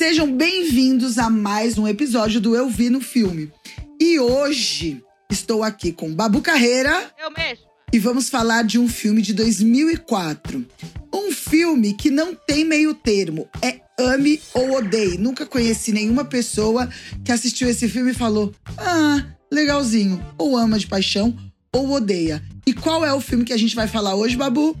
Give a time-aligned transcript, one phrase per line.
[0.00, 3.52] Sejam bem-vindos a mais um episódio do Eu Vi no Filme.
[4.00, 7.12] E hoje estou aqui com Babu Carreira.
[7.22, 7.66] Eu mesmo.
[7.92, 10.66] E vamos falar de um filme de 2004.
[11.14, 13.46] Um filme que não tem meio termo.
[13.60, 15.18] É ame ou odeie.
[15.18, 16.88] Nunca conheci nenhuma pessoa
[17.22, 19.22] que assistiu esse filme e falou: Ah,
[19.52, 20.18] legalzinho.
[20.38, 21.36] Ou ama de paixão
[21.70, 22.42] ou odeia.
[22.66, 24.74] E qual é o filme que a gente vai falar hoje, Babu?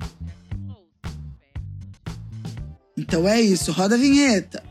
[2.96, 4.69] Então é isso, roda a vinheta.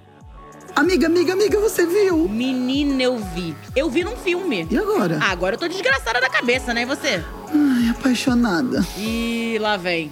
[0.79, 2.29] Amiga, amiga, amiga, você viu?
[2.29, 3.53] Menina, eu vi.
[3.75, 4.65] Eu vi num filme.
[4.71, 5.19] E agora?
[5.21, 6.83] Ah, agora eu tô desgraçada da cabeça, né?
[6.83, 7.21] E você?
[7.53, 8.79] Ai, apaixonada.
[8.97, 10.09] E lá vem.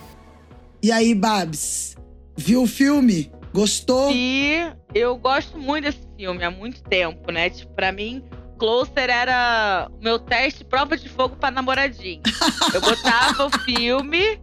[0.83, 1.95] E aí, Babs?
[2.35, 3.31] Viu o filme?
[3.53, 4.11] Gostou?
[4.11, 7.49] E eu gosto muito desse filme há muito tempo, né?
[7.49, 8.21] Tipo, pra mim,
[8.59, 12.21] Closer era o meu teste prova de fogo pra namoradinho.
[12.75, 14.37] eu botava o filme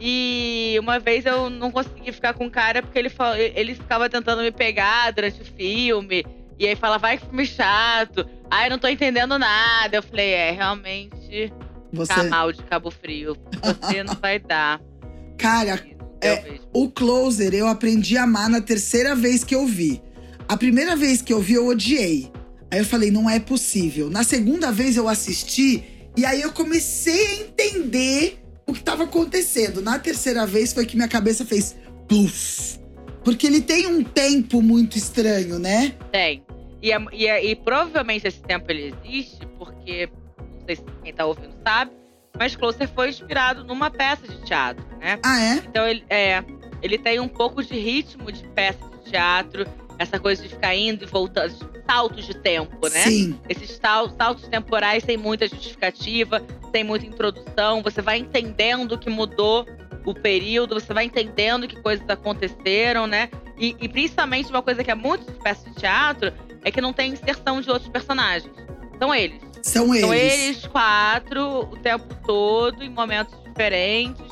[0.00, 3.12] e uma vez eu não consegui ficar com o cara porque ele,
[3.54, 6.24] ele ficava tentando me pegar durante o filme.
[6.58, 8.26] E aí fala, vai que filme chato.
[8.50, 9.96] Ai, não tô entendendo nada.
[9.96, 11.52] Eu falei, é, realmente
[11.92, 12.14] Você...
[12.14, 13.36] tá mal de Cabo Frio.
[13.62, 14.80] Você não vai dar.
[15.36, 15.82] Cara,
[16.22, 20.02] é, o Closer eu aprendi a amar na terceira vez que eu vi.
[20.48, 22.30] A primeira vez que eu vi, eu odiei.
[22.70, 24.08] Aí eu falei, não é possível.
[24.08, 25.84] Na segunda vez eu assisti
[26.16, 28.39] e aí eu comecei a entender
[28.70, 29.82] o que estava acontecendo.
[29.82, 31.76] Na terceira vez foi que minha cabeça fez
[32.08, 32.78] puff.
[33.24, 35.94] Porque ele tem um tempo muito estranho, né?
[36.10, 36.42] Tem.
[36.82, 41.12] E, é, e, é, e, provavelmente esse tempo ele existe porque, não sei se quem
[41.12, 41.90] tá ouvindo sabe,
[42.38, 45.18] mas Closer foi inspirado numa peça de teatro, né?
[45.22, 45.54] Ah, é?
[45.56, 46.42] Então ele, é,
[46.82, 49.66] ele tem um pouco de ritmo de peça de teatro,
[50.00, 51.54] essa coisa de ficar indo e voltando,
[51.86, 53.02] saltos de tempo, né?
[53.02, 53.38] Sim.
[53.46, 56.42] Esses saltos temporais sem muita justificativa,
[56.72, 59.66] sem muita introdução, você vai entendendo que mudou
[60.06, 63.28] o período, você vai entendendo que coisas aconteceram, né?
[63.58, 66.32] E, e principalmente uma coisa que é muito peça de teatro
[66.64, 68.50] é que não tem inserção de outros personagens.
[68.98, 69.42] São eles.
[69.62, 70.00] São eles.
[70.00, 74.24] São eles quatro o tempo todo, em momentos diferentes.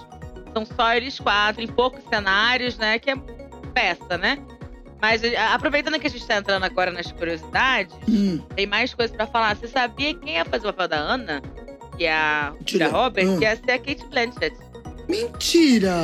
[0.54, 2.98] São só eles quatro, em poucos cenários, né?
[2.98, 3.16] Que é
[3.74, 4.38] peça, né?
[5.00, 8.38] Mas eh, aproveitando que a gente tá entrando agora nas curiosidades, hum.
[8.56, 9.56] tem mais coisas para falar.
[9.56, 11.42] Você sabia quem ia fazer o papel da Ana?
[11.96, 13.30] Que é a Julia Roberts?
[13.30, 13.40] Hum.
[13.40, 14.56] Ia ser a Kate Blanchett.
[15.08, 15.94] Mentira!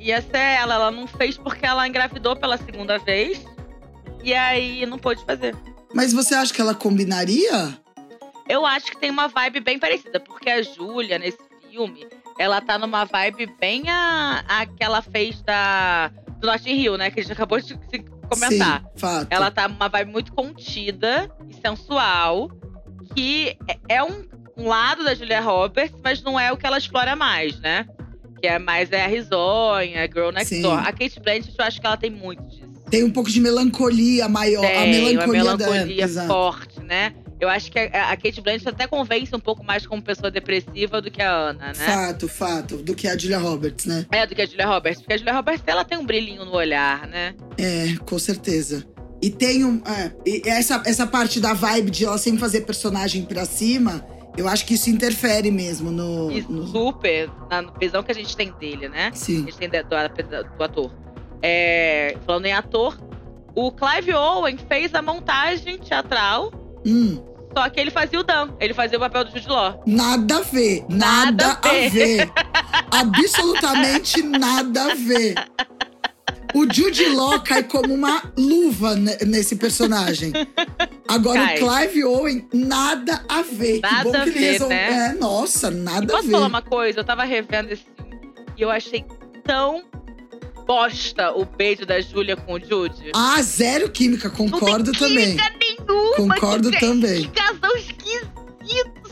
[0.00, 0.74] Ia ser ela.
[0.74, 3.44] Ela não fez porque ela engravidou pela segunda vez.
[4.22, 5.54] E aí não pôde fazer.
[5.92, 7.78] Mas você acha que ela combinaria?
[8.48, 10.18] Eu acho que tem uma vibe bem parecida.
[10.18, 11.38] Porque a Julia, nesse
[11.70, 12.06] filme,
[12.38, 16.08] ela tá numa vibe bem a, a que ela fez da,
[16.38, 17.10] do Notting Hill, né?
[17.10, 18.80] Que a gente acabou de, de comentar.
[18.80, 19.28] Sim, fato.
[19.30, 22.50] Ela tá numa vibe muito contida e sensual,
[23.14, 24.24] que é, é um,
[24.56, 27.86] um, lado da Julia Roberts, mas não é o que ela explora mais, né?
[28.40, 30.62] Que é mais é a risonha, a girl next Sim.
[30.62, 30.78] door.
[30.78, 32.64] A Kate Blanchett, eu acho que ela tem muito disso.
[32.90, 37.14] Tem um pouco de melancolia maior, tem, a melancolia, uma melancolia dela, forte, né?
[37.44, 41.02] Eu acho que a, a Kate Blanchett até convence um pouco mais como pessoa depressiva
[41.02, 41.74] do que a Ana, né?
[41.74, 42.76] Fato, fato.
[42.78, 44.06] Do que a Julia Roberts, né?
[44.10, 45.02] É, do que a Julia Roberts.
[45.02, 47.34] Porque a Julia Roberts, ela tem um brilhinho no olhar, né?
[47.58, 48.86] É, com certeza.
[49.20, 49.82] E tem um.
[49.84, 54.06] É, essa, essa parte da vibe de ela sempre fazer personagem pra cima,
[54.38, 56.30] eu acho que isso interfere mesmo no.
[56.48, 56.66] no...
[56.66, 59.10] Super, na visão que a gente tem dele, né?
[59.12, 59.42] Sim.
[59.42, 60.94] A gente tem do, do, do ator.
[61.42, 62.98] É, falando em ator,
[63.54, 66.50] o Clive Owen fez a montagem teatral.
[66.86, 67.33] Hum.
[67.56, 68.50] Só que ele fazia o Dan.
[68.58, 69.82] Ele fazia o papel do Jude Law.
[69.86, 70.84] Nada a ver.
[70.88, 71.90] Nada, nada a ver.
[71.90, 72.32] ver.
[72.90, 75.34] Absolutamente nada a ver.
[76.54, 80.32] O Jude Law cai como uma luva nesse personagem.
[81.08, 81.62] Agora, cai.
[81.62, 83.80] o Clive Owen, nada a ver.
[83.80, 85.08] Nada que bom a que ver, ele né?
[85.10, 86.12] É, nossa, nada a ver.
[86.12, 87.00] Posso falar uma coisa?
[87.00, 88.20] Eu tava revendo esse filme
[88.56, 89.04] e eu achei
[89.42, 89.82] tão
[90.64, 93.10] bosta o beijo da Júlia com o Jude.
[93.14, 95.36] Ah, zero química, concordo Não tem também.
[95.88, 97.22] Nenhuma, concordo que, também.
[97.22, 98.34] Que casal esquisito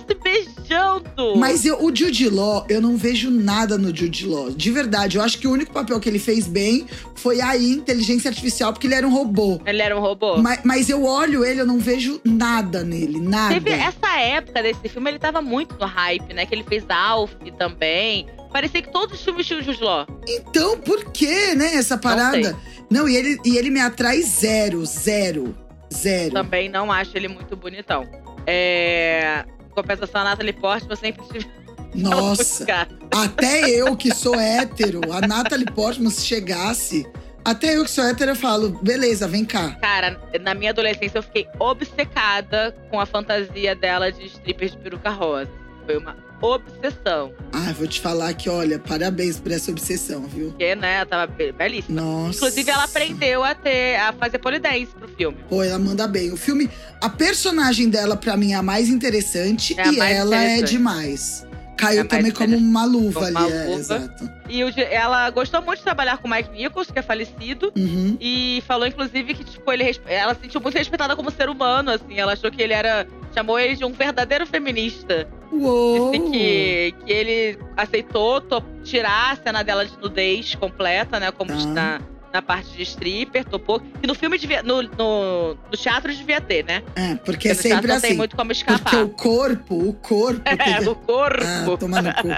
[0.06, 1.37] se beijando.
[1.37, 4.50] Mas eu, o Jude Law, eu não vejo nada no Jude Law.
[4.50, 8.28] De verdade, eu acho que o único papel que ele fez bem foi a inteligência
[8.28, 9.60] artificial, porque ele era um robô.
[9.65, 10.39] Ele era um robô?
[10.39, 13.54] Mas, mas eu olho ele, eu não vejo nada nele, nada.
[13.54, 16.47] Teve essa época desse filme, ele tava muito no hype, né?
[16.47, 18.27] Que ele fez Alf também.
[18.53, 20.07] Parecia que todos os filmes tinham o Jude Law.
[20.28, 22.53] Então, por que, né, essa parada?
[22.91, 25.57] Não, não, e, ele, e ele me atrai zero, zero,
[25.92, 26.34] zero.
[26.34, 28.09] Também não acho ele muito bonitão.
[28.47, 29.44] É...
[29.66, 31.47] Em compensação, a Natalie Portman sempre tive...
[31.94, 37.06] Nossa, até eu que sou hétero, a Natalie Portman se chegasse…
[37.44, 39.72] Até eu que sou hétero, eu falo, beleza, vem cá.
[39.80, 45.10] Cara, na minha adolescência eu fiquei obcecada com a fantasia dela de stripper de peruca
[45.10, 45.50] rosa.
[45.84, 47.33] Foi uma obsessão.
[47.53, 50.48] Ah, vou te falar que, olha, parabéns por essa obsessão, viu?
[50.50, 52.00] Porque, né, tava belíssima.
[52.03, 52.36] Nossa.
[52.36, 55.39] Inclusive, ela aprendeu a ter, a fazer polidense pro filme.
[55.48, 56.33] Pô, ela manda bem.
[56.33, 56.68] O filme,
[57.00, 60.44] a personagem dela, pra mim, é a mais interessante É a e mais ela é
[60.56, 60.71] interessante.
[60.71, 61.47] demais.
[61.77, 63.78] Caiu É também como uma luva Como ali, uma é, luva.
[63.80, 64.30] exato.
[64.48, 67.72] E o ela gostou muito de trabalhar com o Mike Nichols, que é falecido.
[67.77, 68.16] Uhum.
[68.21, 72.19] E falou, inclusive, que, tipo, ele, ela se sentiu muito respeitada como ser humano, assim.
[72.19, 73.07] Ela achou que ele era.
[73.34, 75.27] Chamou ele de um verdadeiro feminista.
[75.51, 76.10] Uou!
[76.13, 81.30] Disse que, que ele aceitou to- tirar a cena dela de nudez completa, né?
[81.33, 81.66] Como Tá.
[81.66, 82.01] na,
[82.33, 83.81] na parte de stripper, topou.
[83.81, 84.63] Que no filme devia.
[84.63, 86.83] No, no, no teatro devia ter, né?
[86.97, 88.17] É, porque é Porque teatro sempre não tem assim.
[88.17, 89.03] muito como Porque escapar.
[89.03, 90.81] o corpo, o corpo É, que...
[90.84, 91.43] no corpo.
[91.45, 92.29] Ah, toma no cu.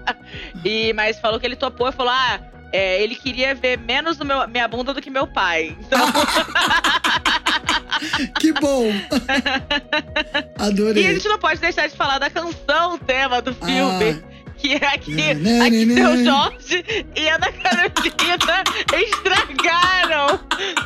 [0.64, 2.40] e, mas falou que ele topou e falou: ah,
[2.72, 5.76] é, ele queria ver menos o meu, minha bunda do que meu pai.
[5.80, 5.98] Então,
[8.40, 8.86] Que bom!
[8.90, 11.02] e a Adorei.
[11.02, 14.20] gente não pode deixar de falar da canção tema do filme.
[14.30, 14.34] Ah.
[14.66, 16.24] É aqui, aqui né, seu.
[16.24, 16.84] Jorge
[17.14, 18.64] e Ana Carolina
[18.96, 20.40] estragaram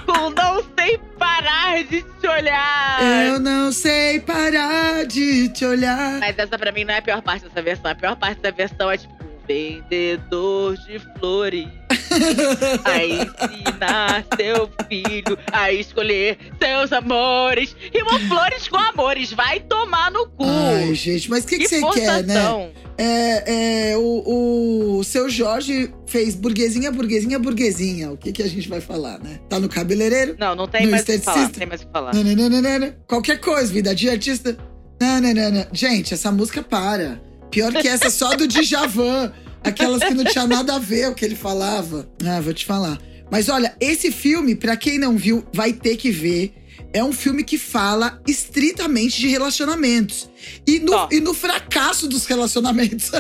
[0.05, 3.03] com Não Sei Parar de Te Olhar.
[3.27, 6.19] Eu não sei parar de te olhar.
[6.19, 7.91] Mas essa pra mim não é a pior parte dessa versão.
[7.91, 9.15] A pior parte dessa versão é tipo
[9.49, 11.67] vendedor de flores.
[12.85, 17.75] a ensinar seu filho a escolher seus amores.
[17.93, 19.33] Rimou flores com amores.
[19.33, 20.45] Vai tomar no cu.
[20.45, 22.71] Ai, gente, mas o que, que você quer, né?
[23.01, 28.11] É, é, o, o seu Jorge fez burguesinha, burguesinha, burguesinha.
[28.11, 29.39] O que, que a gente vai falar, né?
[29.49, 30.35] Tá no cabeleireiro?
[30.39, 31.43] Não, não tem mais o que falar.
[31.43, 32.15] Não tem mais o que falar.
[32.15, 32.99] Nananana.
[33.07, 34.57] Qualquer coisa, vida de artista.
[35.01, 35.69] Nananana.
[35.73, 37.28] Gente, essa música para.
[37.51, 39.33] Pior que essa, só do Djavan.
[39.63, 42.09] Aquelas que não tinha nada a ver o que ele falava.
[42.25, 42.99] Ah, vou te falar.
[43.31, 46.55] Mas olha, esse filme, pra quem não viu, vai ter que ver.
[46.93, 50.31] É um filme que fala estritamente de relacionamentos.
[50.67, 53.11] E no, e no fracasso dos relacionamentos.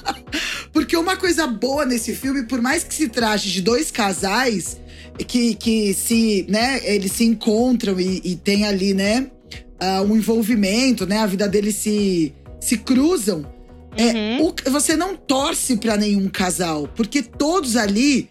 [0.72, 4.78] Porque uma coisa boa nesse filme, por mais que se trate de dois casais
[5.26, 9.30] que, que se, né, eles se encontram e, e tem ali, né,
[9.78, 13.53] ah, um envolvimento, né, a vida deles se, se cruzam.
[13.96, 14.46] É, Uhum.
[14.48, 18.28] o- você não torce pra nenhum casal, porque todos ali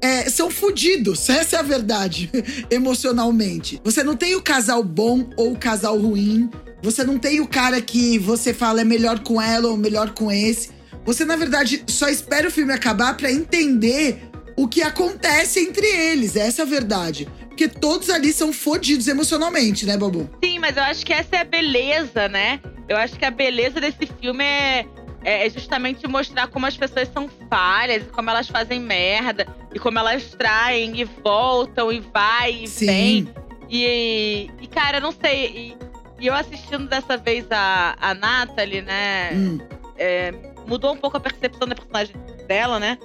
[0.00, 2.30] é, são fodidos, essa é a verdade,
[2.70, 3.80] emocionalmente.
[3.82, 6.50] Você não tem o casal bom ou o casal ruim.
[6.82, 10.30] Você não tem o cara que você fala é melhor com ela ou melhor com
[10.30, 10.68] esse.
[11.06, 14.22] Você, na verdade, só espera o filme acabar pra entender
[14.56, 16.36] o que acontece entre eles.
[16.36, 17.26] Essa é a verdade.
[17.54, 20.28] Porque todos ali são fodidos emocionalmente, né, Babu?
[20.42, 22.60] Sim, mas eu acho que essa é a beleza, né?
[22.88, 24.84] Eu acho que a beleza desse filme é,
[25.22, 29.96] é justamente mostrar como as pessoas são falhas, e como elas fazem merda, e como
[30.00, 32.66] elas traem e voltam e vai e vem.
[32.66, 33.28] Sim.
[33.70, 35.46] E, e, cara, não sei.
[35.46, 35.76] E,
[36.24, 39.30] e eu assistindo dessa vez a, a Natalie, né?
[39.32, 39.60] Hum.
[39.96, 40.34] é,
[40.66, 42.16] mudou um pouco a percepção da personagem
[42.48, 42.98] dela, né?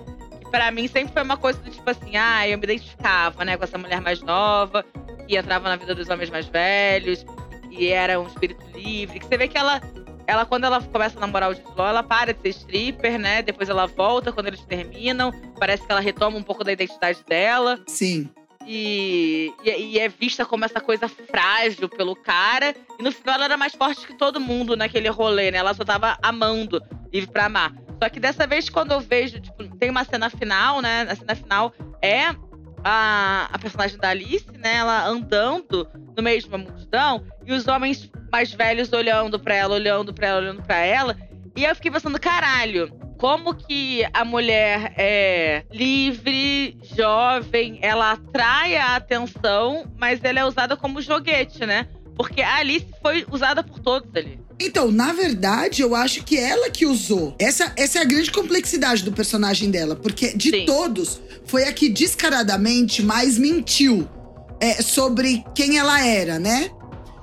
[0.52, 3.64] Pra mim sempre foi uma coisa do tipo assim, ah, eu me identificava, né, com
[3.64, 4.84] essa mulher mais nova,
[5.28, 7.24] que entrava na vida dos homens mais velhos,
[7.70, 9.20] e era um espírito livre.
[9.20, 9.82] Que você vê que ela,
[10.26, 13.42] ela quando ela começa a namorar o Jude ela para de ser stripper, né?
[13.42, 15.32] Depois ela volta quando eles terminam.
[15.60, 17.80] Parece que ela retoma um pouco da identidade dela.
[17.88, 18.30] Sim.
[18.66, 22.76] E, e, e é vista como essa coisa frágil pelo cara.
[22.98, 25.60] E no final ela era mais forte que todo mundo naquele rolê, né?
[25.60, 26.82] Ela só tava amando,
[27.14, 27.74] livre pra amar.
[28.02, 31.08] Só que dessa vez, quando eu vejo, tipo, tem uma cena final, né?
[31.10, 32.28] A cena final é
[32.84, 34.76] a, a personagem da Alice, né?
[34.76, 39.76] Ela andando no meio de uma multidão e os homens mais velhos olhando pra ela,
[39.76, 41.18] olhando pra ela, olhando pra ela.
[41.56, 48.96] E eu fiquei pensando, caralho, como que a mulher é livre, jovem, ela atrai a
[48.96, 51.88] atenção, mas ela é usada como joguete, né?
[52.16, 54.40] Porque a Alice foi usada por todos ali.
[54.60, 57.34] Então, na verdade, eu acho que ela que usou.
[57.40, 59.96] Essa, essa é a grande complexidade do personagem dela.
[59.96, 60.66] Porque de Sim.
[60.66, 64.08] todos, foi a que descaradamente mais mentiu
[64.60, 66.70] é, sobre quem ela era, né?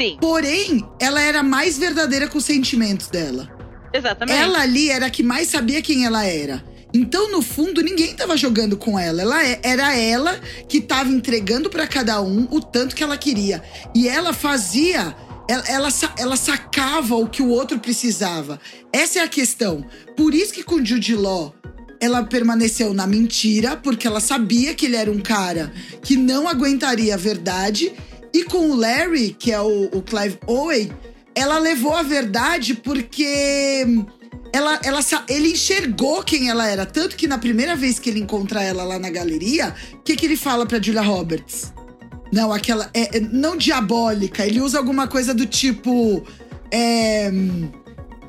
[0.00, 3.48] Sim, Porém, ela era mais verdadeira com os sentimentos dela.
[3.92, 4.36] exatamente.
[4.38, 6.62] Ela ali era a que mais sabia quem ela era.
[6.94, 9.20] Então, no fundo, ninguém tava jogando com ela.
[9.20, 13.62] ela é- era ela que tava entregando pra cada um o tanto que ela queria.
[13.94, 15.14] E ela fazia.
[15.48, 15.88] Ela, ela,
[16.18, 18.60] ela sacava o que o outro precisava.
[18.92, 19.84] Essa é a questão.
[20.16, 21.54] Por isso que com Jude Law
[22.00, 25.72] ela permaneceu na mentira, porque ela sabia que ele era um cara
[26.02, 27.92] que não aguentaria a verdade.
[28.34, 30.92] E com o Larry, que é o, o Clive Owen,
[31.34, 33.86] ela levou a verdade porque
[34.52, 36.84] ela, ela, ele enxergou quem ela era.
[36.86, 40.26] Tanto que na primeira vez que ele encontra ela lá na galeria, o que, que
[40.26, 41.72] ele fala pra Julia Roberts?
[42.32, 42.90] Não, aquela.
[42.92, 44.44] É, é não diabólica.
[44.44, 46.26] Ele usa alguma coisa do tipo.
[46.70, 47.30] É.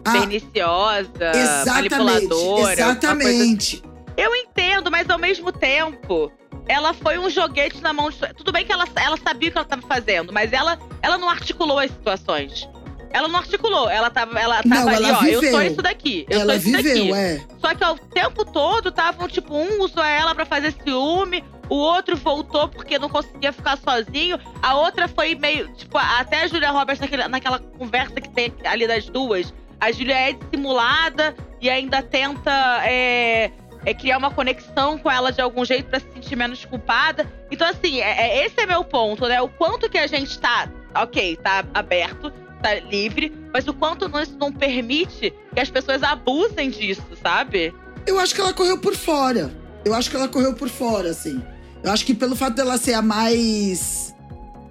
[0.05, 0.11] a...
[0.11, 2.73] perniciosa, exatamente, manipuladora.
[2.73, 3.83] Exatamente.
[4.15, 6.31] Eu entendo, mas ao mesmo tempo,
[6.67, 8.17] ela foi um joguete na mão de.
[8.33, 11.29] Tudo bem que ela, ela sabia o que ela estava fazendo, mas ela, ela não
[11.29, 12.67] articulou as situações.
[13.11, 15.43] Ela não articulou, ela tava, ela tava não, ali, ela ó, viveu.
[15.43, 16.25] eu sou isso daqui.
[16.29, 17.13] Eu ela sou isso viveu, daqui.
[17.13, 17.41] é.
[17.59, 22.15] Só que ao tempo todo estavam, tipo, um usou ela para fazer ciúme, o outro
[22.15, 26.99] voltou porque não conseguia ficar sozinho, a outra foi meio, tipo, até a Julia Roberts
[26.99, 29.53] naquela, naquela conversa que tem ali das duas.
[29.79, 32.51] A Julia é dissimulada e ainda tenta
[32.83, 33.51] é,
[33.85, 37.31] é, criar uma conexão com ela de algum jeito para se sentir menos culpada.
[37.51, 39.41] Então, assim, é, é, esse é meu ponto, né?
[39.41, 44.37] O quanto que a gente tá, ok, tá aberto, tá livre, mas o quanto isso
[44.39, 47.73] não permite que as pessoas abusem disso, sabe?
[48.05, 49.51] Eu acho que ela correu por fora.
[49.83, 51.41] Eu acho que ela correu por fora, assim.
[51.83, 54.13] Eu acho que pelo fato dela ser a mais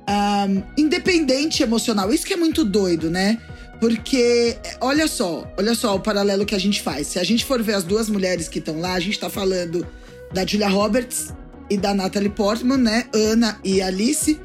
[0.09, 3.38] um, independente emocional, isso que é muito doido, né?
[3.81, 7.09] Porque, olha só, olha só o paralelo que a gente faz.
[7.09, 9.87] Se a gente for ver as duas mulheres que estão lá, a gente tá falando
[10.33, 11.35] da Julia Roberts
[11.69, 13.07] e da Natalie Portman, né?
[13.14, 14.40] Ana e Alice.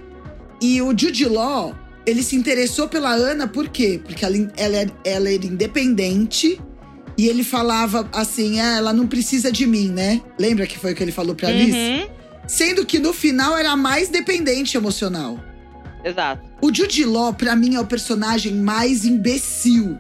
[0.62, 4.00] E o Jude Law, ele se interessou pela Ana por quê?
[4.04, 6.60] Porque ela, ela, ela era independente
[7.18, 10.22] e ele falava assim: ah, ela não precisa de mim, né?
[10.40, 11.78] Lembra que foi o que ele falou pra Alice?
[11.78, 12.10] Uhum.
[12.48, 15.40] Sendo que no final era a mais dependente emocional.
[16.04, 16.50] Exato.
[16.62, 20.00] O Jude Law, pra mim, é o personagem mais imbecil.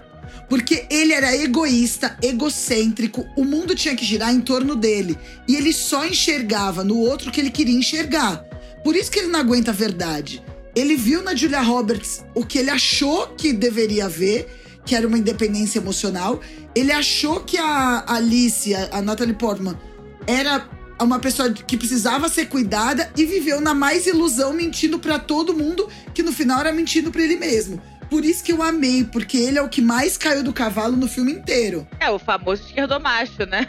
[0.49, 5.17] Porque ele era egoísta, egocêntrico, o mundo tinha que girar em torno dele.
[5.47, 8.43] E ele só enxergava no outro o que ele queria enxergar.
[8.83, 10.43] Por isso que ele não aguenta a verdade.
[10.75, 14.47] Ele viu na Julia Roberts o que ele achou que deveria ver,
[14.85, 16.39] que era uma independência emocional.
[16.73, 19.77] Ele achou que a Alice, a Natalie Portman,
[20.25, 20.67] era
[21.01, 25.89] uma pessoa que precisava ser cuidada e viveu na mais ilusão, mentindo para todo mundo,
[26.13, 27.81] que no final era mentindo para ele mesmo.
[28.09, 31.07] Por isso que eu amei, porque ele é o que mais caiu do cavalo no
[31.07, 31.87] filme inteiro.
[31.99, 33.65] É, o famoso esquerdomacho, né?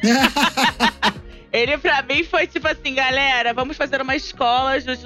[1.52, 4.97] ele, pra mim, foi tipo assim, galera, vamos fazer uma escola de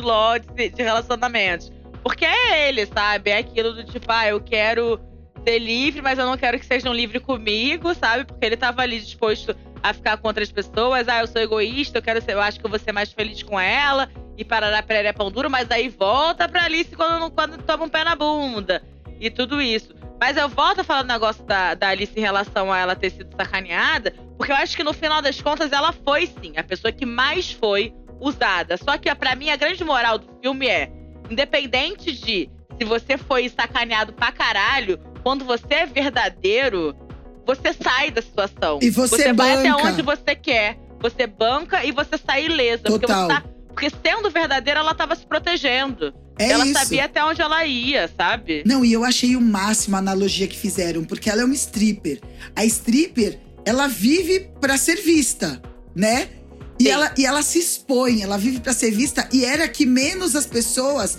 [0.55, 1.71] de, de relacionamentos.
[2.07, 3.31] Porque é ele, sabe?
[3.31, 5.01] É aquilo do tipo, ah, eu quero
[5.45, 8.25] ser livre, mas eu não quero que sejam livres comigo, sabe?
[8.25, 11.09] Porque ele tava ali disposto a ficar com outras pessoas.
[11.09, 13.43] Ah, eu sou egoísta, eu quero ser, eu acho que eu vou ser mais feliz
[13.43, 14.09] com ela.
[14.39, 18.05] E parará pereré pão duro, mas aí volta pra Alice quando, quando toma um pé
[18.05, 18.81] na bunda.
[19.19, 19.93] E tudo isso.
[20.21, 23.11] Mas eu volto a falar do negócio da, da Alice em relação a ela ter
[23.11, 26.93] sido sacaneada, porque eu acho que no final das contas ela foi sim a pessoa
[26.93, 28.77] que mais foi usada.
[28.77, 30.96] Só que para mim a grande moral do filme é:
[31.31, 36.95] independente de se você foi sacaneado pra caralho, quando você é verdadeiro,
[37.47, 38.79] você sai da situação.
[38.83, 39.73] E você, você vai banca.
[39.73, 40.79] até onde você quer.
[41.01, 42.85] Você banca e você sai ilesa.
[42.85, 43.27] Porque, Total.
[43.29, 46.13] você tá, porque sendo verdadeira, ela tava se protegendo.
[46.39, 46.79] É ela isso.
[46.79, 48.63] sabia até onde ela ia, sabe?
[48.67, 52.21] Não, e eu achei o máximo a analogia que fizeram, porque ela é uma stripper.
[52.55, 55.63] A stripper, ela vive pra ser vista,
[55.95, 56.29] né?
[56.79, 60.37] E ela, e ela se expõe, ela vive pra ser vista, e era que menos
[60.37, 61.19] as pessoas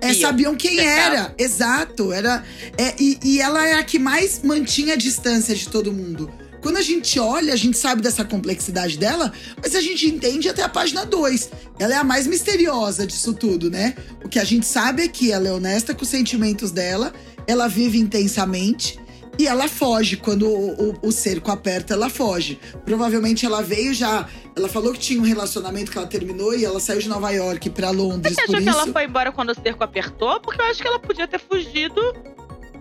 [0.00, 1.34] é, Iam, sabiam quem era.
[1.38, 2.12] Exato.
[2.12, 2.44] Era,
[2.76, 6.30] é, e, e ela é a que mais mantinha a distância de todo mundo.
[6.60, 10.62] Quando a gente olha, a gente sabe dessa complexidade dela, mas a gente entende até
[10.62, 11.50] a página 2.
[11.78, 13.94] Ela é a mais misteriosa disso tudo, né?
[14.24, 17.12] O que a gente sabe é que ela é honesta com os sentimentos dela,
[17.46, 18.98] ela vive intensamente
[19.38, 20.16] e ela foge.
[20.16, 22.58] Quando o, o- o cerco aperta, ela foge.
[22.84, 24.26] Provavelmente ela veio já.
[24.56, 27.70] Ela falou que tinha um relacionamento que ela terminou e ela saiu de Nova York
[27.70, 28.70] pra Londres Você achou que isso.
[28.70, 30.40] ela foi embora quando o cerco apertou?
[30.40, 32.00] Porque eu acho que ela podia ter fugido.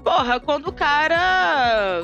[0.04, 2.04] Porra, quando o cara.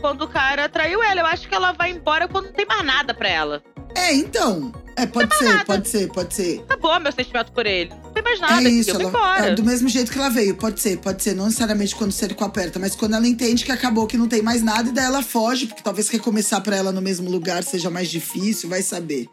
[0.00, 1.20] Quando o cara traiu ela.
[1.20, 3.62] Eu acho que ela vai embora quando não tem mais nada pra ela.
[3.96, 4.72] É, então.
[4.96, 6.60] É, pode ser, pode ser, pode ser.
[6.68, 7.90] Acabou meu sentimento por ele.
[7.90, 9.46] Não tem mais nada é aqui, isso, eu ela, embora.
[9.46, 11.34] é do mesmo jeito que ela veio, pode ser, pode ser.
[11.34, 14.42] Não necessariamente quando o cerco aperta, mas quando ela entende que acabou, que não tem
[14.42, 17.90] mais nada, e daí ela foge, porque talvez recomeçar pra ela no mesmo lugar seja
[17.90, 19.28] mais difícil, vai saber.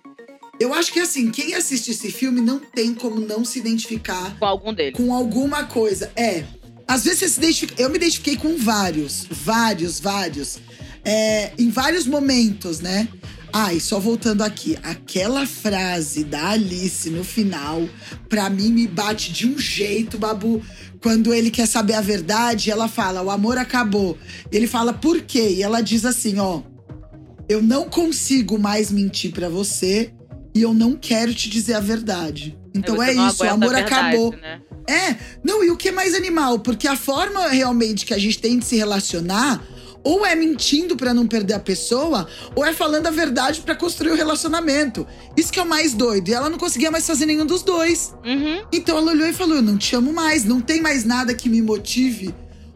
[0.60, 4.46] Eu acho que assim, quem assiste esse filme não tem como não se identificar Com
[4.46, 4.94] algum deles.
[4.96, 6.12] com alguma coisa.
[6.16, 6.44] É.
[6.88, 7.82] Às vezes você se identifica.
[7.82, 10.58] Eu me identifiquei com vários, vários, vários.
[11.06, 13.08] É, em vários momentos, né?
[13.51, 17.88] Ah, e só voltando aqui, aquela frase da Alice no final,
[18.27, 20.62] pra mim me bate de um jeito, Babu.
[21.01, 24.18] Quando ele quer saber a verdade, ela fala: o amor acabou.
[24.51, 25.56] Ele fala, por quê?
[25.58, 26.62] E ela diz assim: ó,
[27.48, 30.13] eu não consigo mais mentir pra você
[30.53, 32.58] e eu não quero te dizer a verdade.
[32.74, 34.32] Então é não isso, o amor verdade, acabou.
[34.34, 34.62] né?
[34.88, 36.60] É, não, e o que é mais animal?
[36.60, 39.63] Porque a forma realmente que a gente tem de se relacionar,
[40.03, 44.12] ou é mentindo pra não perder a pessoa, ou é falando a verdade pra construir
[44.12, 45.06] o relacionamento.
[45.36, 46.29] Isso que é o mais doido.
[46.29, 48.15] E ela não conseguia mais fazer nenhum dos dois.
[48.25, 48.63] Uhum.
[48.72, 51.50] Então ela olhou e falou: Eu não te amo mais, não tem mais nada que
[51.50, 52.34] me motive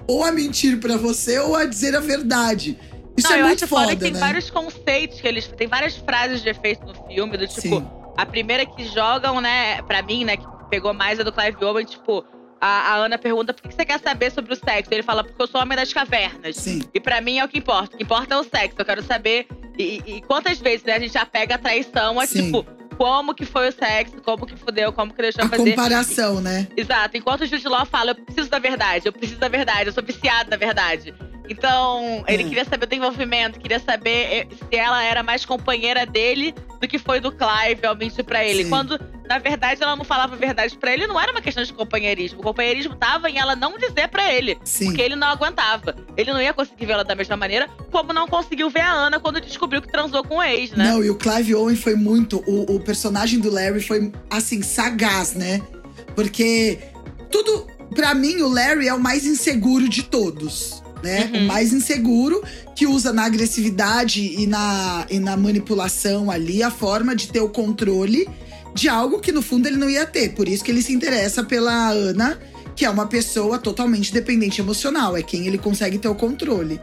[0.08, 2.78] ou a mentir para você ou a dizer a verdade.
[3.16, 4.20] Isso Não, é eu muito acho foda, foda que tem né?
[4.20, 5.48] vários conceitos que eles.
[5.48, 7.62] Tem várias frases de efeito no filme, do tipo.
[7.62, 7.88] Sim.
[8.18, 11.86] A primeira que jogam, né, pra mim, né, que pegou mais é do Clive Owen,
[11.86, 12.24] tipo.
[12.66, 14.94] A, a Ana pergunta por que você quer saber sobre o sexo?
[14.94, 16.56] Ele fala, porque eu sou homem das cavernas.
[16.56, 16.82] Sim.
[16.94, 17.94] E pra mim é o que importa.
[17.96, 18.78] O que importa é o sexo.
[18.80, 19.48] Eu quero saber.
[19.78, 22.46] E, e- e quantas vezes, né, a gente já pega a traição, é Sim.
[22.46, 22.66] tipo,
[22.98, 25.72] como que foi o sexo, como que fudeu, como que deixou A fazer.
[25.72, 26.66] comparação, né?
[26.78, 27.18] Exato.
[27.18, 30.02] Enquanto o Jude Law fala, eu preciso da verdade, eu preciso da verdade, eu sou
[30.04, 31.14] viciado na verdade.
[31.50, 32.50] Então, ele Hum.
[32.50, 36.98] queria saber do envolvimento, queria saber eh, se ela era mais companheira dele do que
[36.98, 38.64] foi do Clive ao mentir pra ele.
[38.64, 38.70] Sim.
[38.70, 41.74] Quando, na verdade, ela não falava a verdade pra ele, não era uma questão de
[41.74, 42.40] companheirismo.
[42.40, 44.58] O companheirismo tava em ela não dizer pra ele.
[44.64, 44.86] Sim.
[44.86, 45.96] Porque ele não aguentava.
[46.16, 49.40] Ele não ia conseguir vê-la da mesma maneira, como não conseguiu ver a Ana quando
[49.42, 50.90] descobriu que transou com o ex, né?
[50.92, 52.44] Não, e o Clive Owen foi muito.
[52.48, 55.62] O, o personagem do Larry foi, assim, sagaz, né?
[56.16, 56.80] Porque
[57.32, 57.68] tudo.
[57.96, 60.82] Pra mim, o Larry é o mais inseguro de todos.
[61.04, 61.30] Né?
[61.34, 61.44] Uhum.
[61.44, 62.42] O mais inseguro,
[62.74, 67.50] que usa na agressividade e na, e na manipulação ali a forma de ter o
[67.50, 68.26] controle
[68.74, 70.30] de algo que no fundo ele não ia ter.
[70.30, 72.40] Por isso que ele se interessa pela Ana,
[72.76, 76.80] que é uma pessoa totalmente dependente emocional, é quem ele consegue ter o controle.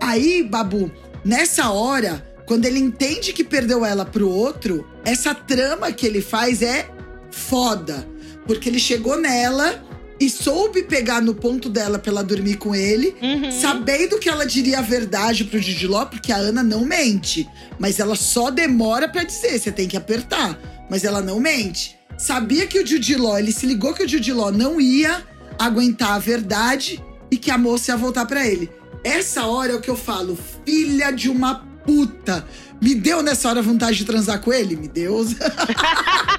[0.00, 0.90] Aí, Babu,
[1.24, 6.62] nessa hora, quando ele entende que perdeu ela pro outro, essa trama que ele faz
[6.62, 6.88] é
[7.30, 8.06] foda.
[8.46, 9.84] Porque ele chegou nela
[10.18, 13.50] e soube pegar no ponto dela pra ela dormir com ele, Uhum.
[13.50, 17.46] sabendo que ela diria a verdade pro Didiló, porque a Ana não mente.
[17.78, 20.58] Mas ela só demora pra dizer, você tem que apertar.
[20.90, 21.96] Mas ela não mente.
[22.18, 25.22] Sabia que o Didiló, ele se ligou que o Didiló não ia
[25.58, 28.70] aguentar a verdade e que a moça ia voltar pra ele.
[29.04, 32.44] Essa hora é o que eu falo, filha de uma puta.
[32.82, 34.76] Me deu nessa hora vontade de transar com ele?
[34.76, 35.24] Me deu.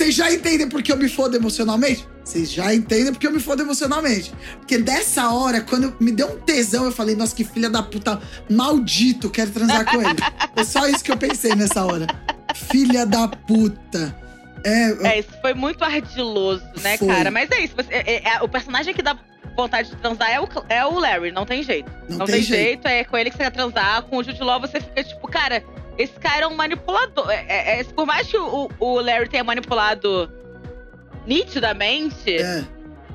[0.00, 2.08] Vocês já entendem porque eu me fodo emocionalmente?
[2.24, 4.32] Vocês já entendem porque eu me fodo emocionalmente.
[4.58, 8.18] Porque dessa hora, quando me deu um tesão, eu falei, nossa, que filha da puta
[8.48, 10.16] maldito, quero transar com ele.
[10.56, 12.06] É só isso que eu pensei nessa hora.
[12.54, 14.16] Filha da puta.
[14.64, 17.06] É, É, isso foi muito ardiloso, né, Foi.
[17.08, 17.30] cara?
[17.30, 17.74] Mas é isso.
[17.76, 19.18] você- é- é- o personagem que dá
[19.54, 21.90] vontade de transar é o, é o Larry, não tem jeito.
[22.08, 22.88] não, Não, tem, jeito.
[22.88, 24.02] é com ele que você quer transar.
[24.04, 25.62] Com o Jude Law você fica tipo, cara,
[26.02, 27.30] esse cara é um manipulador.
[27.30, 30.30] É, é- é- por mais que o, o Larry tenha manipulado
[31.26, 32.64] nitidamente, É,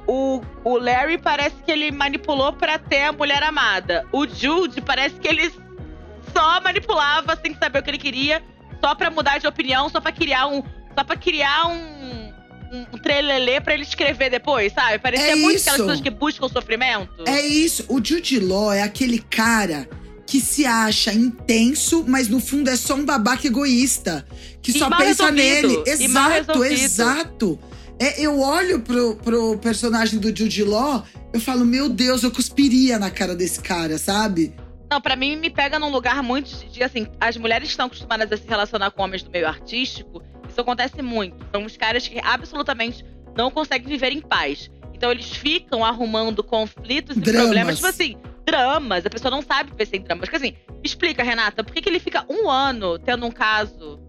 [0.08, 4.06] o, o Larry parece que ele manipulou pra ter a mulher amada.
[4.12, 5.52] O Jude parece que ele
[6.34, 8.44] só manipulava sem saber o que ele queria,
[8.82, 10.62] só pra mudar de opinião, só pra criar um.
[10.98, 12.06] Só pra criar um.
[12.72, 14.98] Um, um trelelê pra ele escrever depois, sabe?
[15.00, 15.70] Parecia É muito isso.
[15.70, 17.24] aquelas pessoas que buscam sofrimento.
[17.28, 17.86] é isso.
[17.88, 19.88] O Jude Law é aquele cara
[20.26, 24.26] que se acha intenso, mas no fundo é só um babaca egoísta.
[24.62, 25.84] Que E só pensa resolvido, nele.
[25.86, 27.60] Exato, exato.
[28.00, 33.00] É, eu olho pro, pro personagem do Jude Law, eu falo, meu Deus, eu cuspiria
[33.00, 34.54] na cara desse cara, sabe?
[34.90, 38.38] Não, pra mim me pega num lugar muito de, assim, as mulheres estão acostumadas a
[38.38, 40.22] se relacionar com homens do meio artístico.
[40.50, 41.38] Isso acontece muito.
[41.52, 43.04] São os caras que absolutamente
[43.36, 44.70] não conseguem viver em paz.
[44.94, 47.42] Então eles ficam arrumando conflitos Dramas.
[47.42, 49.06] e problemas, tipo assim, dramas.
[49.06, 50.30] A pessoa não sabe viver sem dramas.
[50.30, 54.00] Porque assim, explica, Renata, por que, que ele fica um ano tendo um caso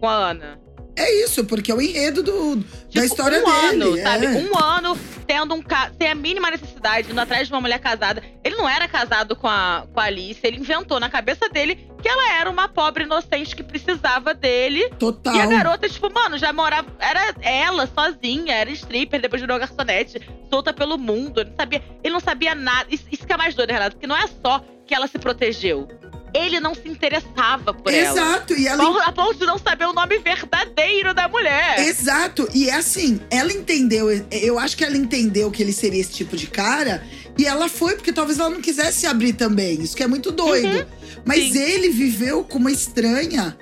[0.00, 0.65] com a Ana?
[0.96, 3.84] É isso, porque é o enredo do, Tipo, da história um dele.
[3.84, 4.02] ano, é.
[4.02, 4.26] sabe?
[4.26, 5.90] Um ano tendo um ca...
[5.98, 8.22] sem a mínima necessidade, indo atrás de uma mulher casada.
[8.42, 12.08] Ele não era casado com a, com a Alice, ele inventou na cabeça dele que
[12.08, 14.88] ela era uma pobre inocente que precisava dele.
[14.98, 15.34] Total.
[15.34, 16.88] E a garota, tipo, mano, já morava.
[16.98, 21.40] Era ela sozinha, era stripper, depois virou garçonete, solta pelo mundo.
[21.40, 22.86] Ele não sabia, ele não sabia nada.
[22.90, 25.88] Isso, isso que é mais doido, Renato, porque não é só que ela se protegeu.
[26.36, 28.18] Ele não se interessava por ela.
[28.18, 31.78] Exato, e ela A ponto de não saber o nome verdadeiro da mulher.
[31.80, 36.12] Exato, e é assim, ela entendeu, eu acho que ela entendeu que ele seria esse
[36.12, 37.02] tipo de cara,
[37.38, 40.30] e ela foi, porque talvez ela não quisesse se abrir também, isso que é muito
[40.30, 40.86] doido.
[41.24, 41.58] Mas sim.
[41.58, 43.56] ele viveu com uma estranha,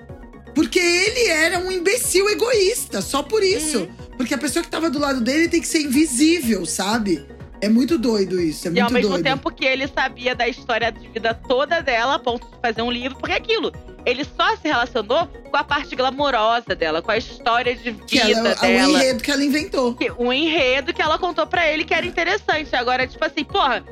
[0.54, 3.88] porque ele era um imbecil egoísta, só por isso.
[4.16, 7.26] Porque a pessoa que tava do lado dele tem que ser invisível, sabe?
[7.60, 9.24] É muito doido isso, é E ao muito mesmo doido.
[9.24, 12.90] tempo que ele sabia da história de vida toda dela, a ponto de fazer um
[12.90, 13.72] livro, porque é aquilo.
[14.04, 18.18] Ele só se relacionou com a parte glamourosa dela, com a história de vida que
[18.18, 18.88] ela, é o dela.
[18.98, 19.94] enredo que ela inventou.
[19.94, 22.74] que- um enredo que ela contou pra ele que era interessante.
[22.76, 23.82] Agora, tipo assim, porra,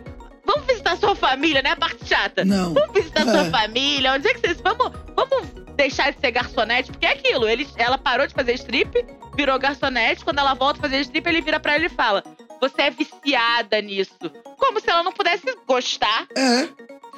[0.45, 1.71] vamos visitar sua família, né?
[1.71, 2.45] A parte chata.
[2.45, 2.75] Não.
[2.75, 3.33] Vamos visitar É.
[3.33, 4.13] sua família.
[4.13, 4.61] Onde é que vocês.
[4.61, 6.91] Vamos, vamos deixar de ser garçonete?
[6.91, 7.49] Porque é aquilo.
[7.49, 8.93] Ele, ela parou de fazer strip,
[9.35, 10.23] virou garçonete.
[10.23, 12.23] Quando ela volta a fazer strip, ele vira pra ela e fala:
[12.63, 14.15] Você é viciada nisso.
[14.59, 16.29] Como se ela não pudesse gostar.
[16.37, 16.69] É,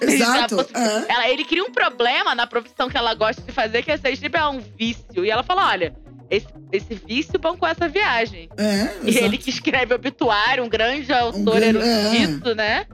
[0.00, 0.54] exato.
[0.54, 1.12] Ela fosse- É.
[1.12, 4.18] Ela, ele cria um problema na profissão que ela gosta de fazer, que é ser
[4.32, 5.24] é um vício.
[5.24, 5.94] E ela fala: olha.
[6.30, 8.48] esse, esse vício bancou essa viagem.
[8.56, 12.86] É, E ele que escreve obituário, um grande autor grande- erudito, né?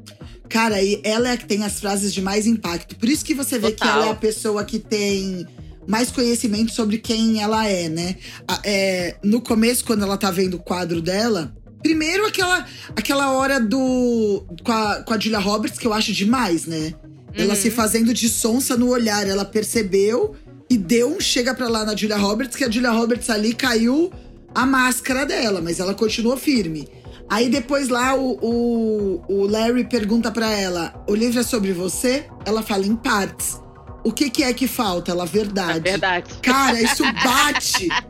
[0.49, 2.97] Cara, e ela é que tem as frases de mais impacto.
[2.97, 3.97] Por isso que você vê que Total.
[3.99, 5.47] ela é a pessoa que tem
[5.87, 8.17] mais conhecimento sobre quem ela é, né?
[8.65, 11.55] É, no começo, quando ela tá vendo o quadro dela.
[11.83, 14.45] Primeiro, aquela, aquela hora do.
[14.65, 16.95] Com a, com a Julia Roberts, que eu acho demais, né?
[17.35, 17.61] Ela Uhum.
[17.61, 19.27] se fazendo de sonsa no olhar.
[19.29, 20.35] Ela percebeu
[20.69, 24.13] e deu um chega pra lá na Julia Roberts, que a Julia Roberts ali caiu
[24.55, 26.89] a máscara dela, mas ela continuou firme.
[27.29, 32.27] Aí depois lá o, o, o Larry pergunta pra ela: o livro é sobre você?
[32.45, 33.59] Ela fala em partes.
[34.03, 35.11] O que, que é que falta?
[35.13, 35.81] Ela, É verdade.
[35.81, 36.31] verdade.
[36.43, 37.87] Cara, isso bate.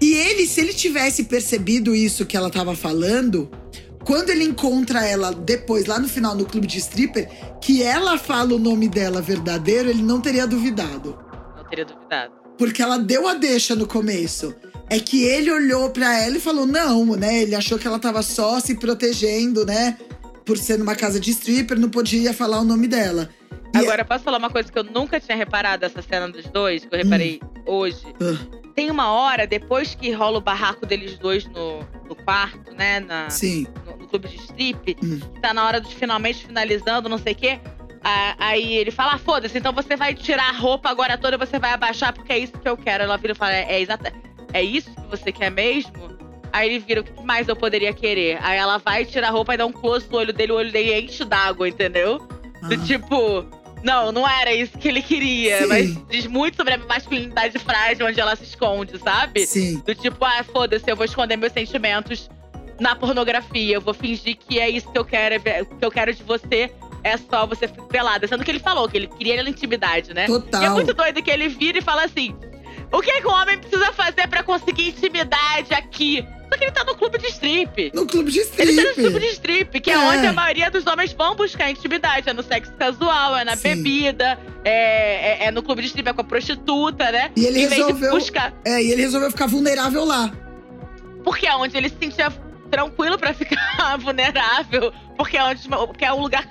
[0.00, 3.50] e ele, se ele tivesse percebido isso que ela tava falando,
[4.04, 7.28] quando ele encontra ela depois, lá no final, no clube de stripper,
[7.60, 11.18] que ela fala o nome dela verdadeiro, ele não teria duvidado.
[11.56, 12.32] Não teria duvidado.
[12.56, 14.54] Porque ela deu a deixa no começo.
[14.88, 17.42] É que ele olhou pra ela e falou não, né?
[17.42, 19.98] Ele achou que ela tava só se protegendo, né?
[20.44, 23.28] Por ser numa casa de stripper, não podia falar o nome dela.
[23.74, 26.84] E- Agora, posso falar uma coisa que eu nunca tinha reparado essa cena dos dois,
[26.84, 27.98] que eu reparei hoje?
[28.22, 33.00] Ah, Tem uma hora, depois que rola o barraco deles dois no, no quarto, né?
[33.00, 33.66] Na, sim.
[33.86, 35.18] no, no clube de strip, Hum.
[35.40, 37.58] tá na hora dos finalmente finalizando, não sei o quê.
[38.38, 41.72] Aí ele fala: ah, foda-se, então você vai tirar a roupa agora toda, você vai
[41.72, 43.02] abaixar, porque é isso que eu quero.
[43.04, 44.12] Ela vira e fala: é, é, exata,
[44.52, 45.92] é isso que você quer mesmo?
[46.52, 48.38] Aí ele vira: o que mais eu poderia querer?
[48.42, 50.70] Aí ela vai tirar a roupa e dá um close no olho dele, o olho
[50.70, 52.18] dele enche d'água, entendeu?
[52.18, 52.78] Do Ah.
[52.86, 53.44] tipo.
[53.86, 55.62] Não, não era isso que ele queria.
[55.62, 55.66] Sim.
[55.68, 59.46] Mas diz muito sobre a masculinidade frágil onde ela se esconde, sabe?
[59.46, 59.80] Sim.
[59.86, 62.28] Do tipo, ah, foda-se, eu vou esconder meus sentimentos
[62.80, 63.76] na pornografia.
[63.76, 66.68] Eu vou fingir que é isso que eu quero, é que eu quero de você.
[67.04, 68.26] É só você ficar pelada.
[68.26, 70.22] Sendo que ele falou que ele queria ela intimidade, né?
[70.22, 70.74] E é Total.
[70.74, 72.34] muito doido que ele vira e fala assim:
[72.92, 76.24] o que, que o homem precisa fazer pra conseguir intimidade aqui?
[76.48, 77.90] Só que ele tá no clube de strip.
[77.92, 79.20] No clube de Ele tá no clube strip.
[79.20, 79.94] de strip, que é.
[79.94, 79.98] É.
[79.98, 82.28] onde a maioria dos homens vão buscar intimidade.
[82.28, 83.62] É no sexo casual, é na Sim.
[83.74, 87.32] bebida, é, é- é no clube de strip, é com a prostituta, né?
[87.36, 88.10] E ele em resolveu.
[88.12, 88.52] buscar.
[88.64, 90.30] É, e ele resolveu ficar vulnerável lá.
[91.24, 92.32] Porque é onde ele se sentia
[92.70, 94.92] tranquilo pra ficar vulnerável.
[95.16, 96.46] Porque é, onde, porque é um lugar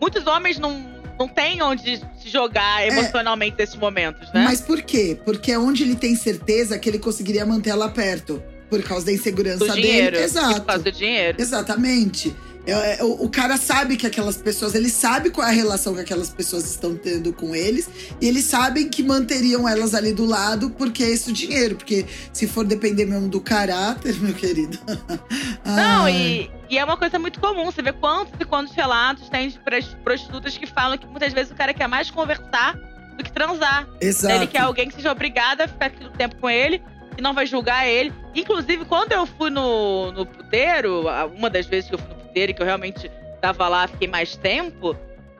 [0.00, 0.72] muitos homens não,
[1.18, 4.44] não têm onde se jogar emocionalmente nesses momentos, né?
[4.44, 5.18] Mas por quê?
[5.24, 8.42] Porque é onde ele tem certeza que ele conseguiria manter ela perto.
[8.70, 10.12] Por causa da insegurança do dinheiro.
[10.12, 10.24] dele.
[10.24, 10.56] Exato.
[10.56, 11.40] Por causa do dinheiro.
[11.40, 12.36] Exatamente.
[12.70, 16.00] É, o, o cara sabe que aquelas pessoas, ele sabe qual é a relação que
[16.00, 17.88] aquelas pessoas estão tendo com eles,
[18.20, 21.76] e eles sabem que manteriam elas ali do lado porque é isso o dinheiro.
[21.76, 24.78] Porque se for depender mesmo do caráter, meu querido.
[25.64, 27.64] Não, e, e é uma coisa muito comum.
[27.64, 29.58] Você vê quantos e quantos relatos tem de
[30.04, 32.74] prostitutas que falam que muitas vezes o cara quer mais conversar
[33.16, 33.88] do que transar.
[34.00, 34.34] Exato.
[34.34, 36.82] Ele quer alguém que seja obrigada a ficar aquele tempo com ele
[37.16, 38.12] e não vai julgar ele.
[38.34, 41.04] Inclusive, quando eu fui no, no puteiro,
[41.36, 44.08] uma das vezes que eu fui no puteiro e que eu realmente tava lá, fiquei
[44.08, 44.96] mais tempo,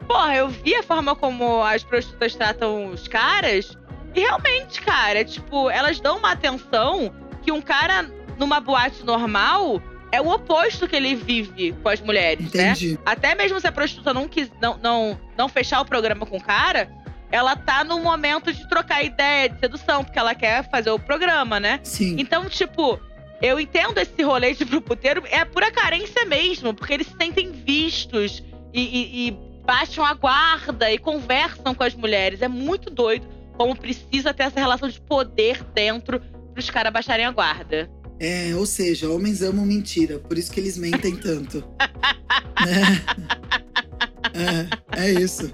[0.06, 3.76] porra, eu vi a forma como as prostitutas tratam os caras.
[4.14, 10.20] E realmente, cara, tipo, elas dão uma atenção que um cara numa boate normal é
[10.20, 12.70] o oposto que ele vive com as mulheres, né?
[12.70, 12.98] Entendi.
[13.04, 16.42] Até mesmo se a prostituta não, quis, não, não, não fechar o programa com o
[16.42, 16.90] cara,
[17.30, 21.60] ela tá no momento de trocar ideia, de sedução, porque ela quer fazer o programa,
[21.60, 21.80] né?
[21.82, 22.16] Sim.
[22.18, 22.98] Então, tipo,
[23.40, 27.14] eu entendo esse rolê de ir pro puteiro, é pura carência mesmo, porque eles se
[27.20, 29.30] sentem vistos e, e, e
[29.64, 32.42] baixam a guarda e conversam com as mulheres.
[32.42, 36.20] É muito doido como precisa ter essa relação de poder dentro
[36.52, 37.90] pros caras baixarem a guarda.
[38.20, 41.62] É, ou seja, homens amam mentira, por isso que eles mentem tanto.
[42.66, 43.02] né?
[44.96, 45.52] é, é isso.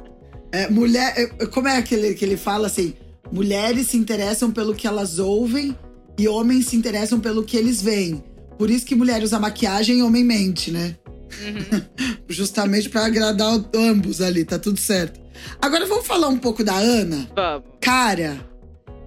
[0.51, 2.95] É, mulher, é, como é que ele, que ele fala assim?
[3.31, 5.77] Mulheres se interessam pelo que elas ouvem
[6.19, 8.23] e homens se interessam pelo que eles veem.
[8.59, 10.97] Por isso que mulher usa maquiagem e homem mente, né?
[11.43, 11.83] Uhum.
[12.29, 15.21] Justamente pra agradar ambos ali, tá tudo certo.
[15.61, 17.29] Agora vamos falar um pouco da Ana.
[17.35, 17.69] Vamos.
[17.81, 18.39] Cara,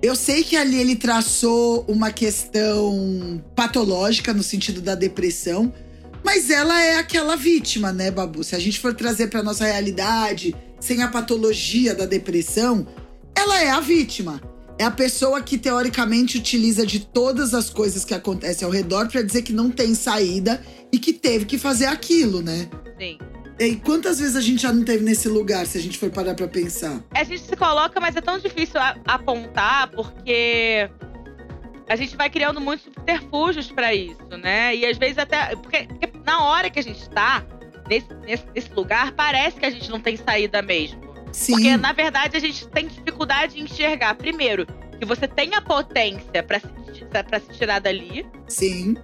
[0.02, 5.74] eu sei que ali ele traçou uma questão patológica no sentido da depressão,
[6.24, 8.43] mas ela é aquela vítima, né, Babu?
[8.43, 12.86] Se a gente for trazer pra nossa realidade, sem a patologia da depressão,
[13.34, 14.41] ela é a vítima.
[14.80, 19.22] É a pessoa que teoricamente utiliza de todas as coisas que acontecem ao redor pra
[19.22, 22.70] dizer que não tem saída e que teve que fazer aquilo, né?
[23.00, 23.18] Sim.
[23.60, 26.36] E quantas vezes a gente já não teve nesse lugar, se a gente for parar
[26.36, 27.04] pra pensar?
[27.16, 30.88] A gente se coloca, mas é tão difícil apontar porque
[31.90, 34.76] a gente vai criando muitos subterfúgios pra isso, né?
[34.76, 35.56] E às vezes até.
[35.56, 37.44] Porque, porque na hora que a gente tá
[37.90, 41.07] nesse, nesse, nesse lugar, parece que a gente não tem saída mesmo.
[41.32, 41.54] Sim.
[41.54, 44.66] Porque, na verdade, a gente tem dificuldade em enxergar, primeiro,
[45.00, 46.70] que você tem a potência pra se,
[47.30, 48.26] pra se tirar dali.
[48.48, 48.96] Sim.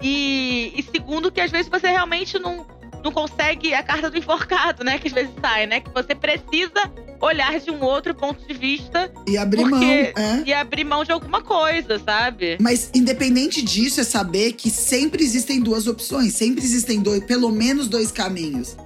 [0.00, 2.66] E, e segundo, que às vezes você realmente não,
[3.04, 4.98] não consegue a carta do enforcado, né?
[4.98, 5.80] Que às vezes sai, né?
[5.80, 9.10] Que você precisa olhar de um outro ponto de vista.
[9.28, 10.24] E abrir porque, mão.
[10.24, 10.42] É.
[10.44, 12.58] E abrir mão de alguma coisa, sabe?
[12.60, 17.86] Mas independente disso, é saber que sempre existem duas opções, sempre existem dois, pelo menos
[17.88, 18.76] dois caminhos.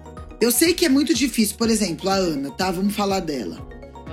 [0.40, 2.70] Eu sei que é muito difícil, por exemplo, a Ana, tá?
[2.70, 3.66] Vamos falar dela.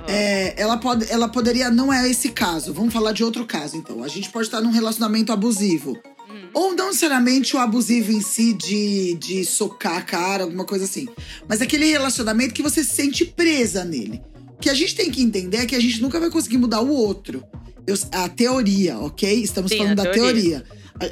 [0.08, 1.70] É, ela, pode, ela poderia.
[1.70, 2.72] Não é esse caso.
[2.72, 4.02] Vamos falar de outro caso, então.
[4.02, 5.98] A gente pode estar num relacionamento abusivo.
[6.28, 6.48] Hum.
[6.52, 11.08] Ou não necessariamente o abusivo em si de, de socar a cara, alguma coisa assim.
[11.48, 14.20] Mas aquele relacionamento que você se sente presa nele.
[14.56, 16.80] O que a gente tem que entender é que a gente nunca vai conseguir mudar
[16.80, 17.42] o outro.
[17.86, 19.42] Eu- a teoria, ok?
[19.42, 20.60] Estamos Sim, falando da teoria.
[20.60, 20.64] teoria.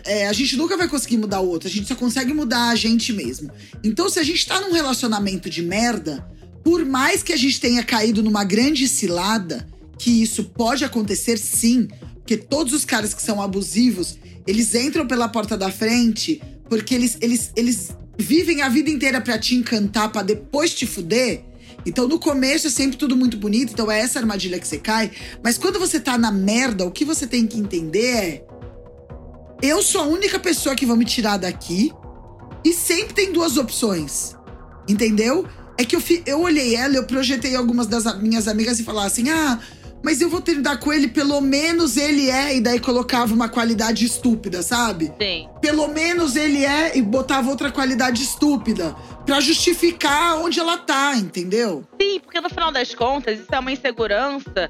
[0.05, 2.77] É, a gente nunca vai conseguir mudar o outro, a gente só consegue mudar a
[2.77, 3.51] gente mesmo.
[3.83, 6.25] Então, se a gente tá num relacionamento de merda,
[6.63, 9.67] por mais que a gente tenha caído numa grande cilada,
[9.99, 14.17] que isso pode acontecer sim, porque todos os caras que são abusivos,
[14.47, 16.41] eles entram pela porta da frente
[16.73, 21.45] porque eles, eles, eles vivem a vida inteira pra te encantar, pra depois te fuder.
[21.85, 25.11] Então, no começo é sempre tudo muito bonito, então é essa armadilha que você cai.
[25.45, 28.45] Mas quando você tá na merda, o que você tem que entender é:
[29.63, 31.93] eu sou a única pessoa que vão me tirar daqui.
[32.65, 34.37] E sempre tem duas opções.
[34.89, 35.47] Entendeu?
[35.79, 39.07] É que eu, fi- eu olhei ela, eu projetei algumas das minhas amigas e falava
[39.07, 39.59] assim: ah,
[40.05, 42.57] mas eu vou terminar com ele, pelo menos ele é.
[42.57, 45.13] E daí colocava uma qualidade estúpida, sabe?
[45.21, 45.49] Sim.
[45.61, 48.95] Pelo menos ele é, e botava outra qualidade estúpida.
[49.25, 51.85] Pra justificar onde ela tá, entendeu?
[52.01, 54.69] Sim, porque no final das contas, isso é uma insegurança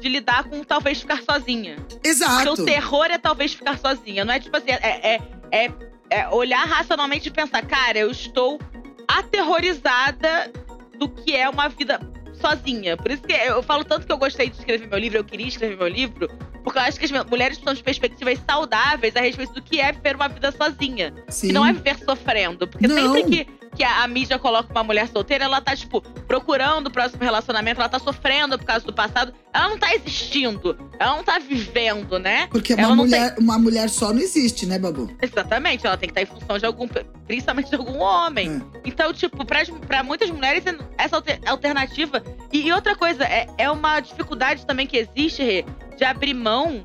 [0.00, 1.76] de lidar com talvez ficar sozinha.
[1.88, 2.52] Porque Exato.
[2.52, 4.24] o terror é talvez ficar sozinha.
[4.24, 5.72] Não é tipo assim, é, é, é-
[6.10, 8.60] é olhar racionalmente e pensar, cara, eu estou
[9.08, 10.52] aterrorizada
[10.98, 11.98] do que é uma vida
[12.34, 12.96] sozinha.
[12.96, 15.48] Por isso que eu falo tanto que eu gostei de escrever meu livro, eu queria
[15.48, 16.28] escrever meu livro,
[16.62, 19.92] porque eu acho que as mulheres precisam de perspectivas saudáveis a respeito do que é
[19.92, 21.12] viver uma vida sozinha.
[21.28, 21.48] Sim.
[21.48, 22.66] Que não é viver sofrendo.
[22.68, 23.12] Porque Não.
[23.14, 23.44] sempre que,
[23.76, 27.80] que a, a mídia coloca uma mulher solteira, ela tá, tipo, procurando o próximo relacionamento,
[27.80, 29.32] ela tá sofrendo por causa do passado.
[29.52, 30.78] Ela não tá existindo.
[30.98, 32.46] Ela não tá vivendo, né?
[32.48, 35.10] Porque uma mulher, uma mulher só não existe, né, Babu?
[35.20, 36.88] Exatamente, ela tem que estar em função de algum,
[37.26, 38.62] principalmente de algum homem.
[38.74, 38.80] É.
[38.88, 40.62] Então, tipo, pra, pra muitas mulheres,
[40.96, 42.22] essa alter- alternativa.
[42.52, 45.64] E, e outra coisa, é, é uma dificuldade também que existe, Rê,
[46.02, 46.84] de abrir mão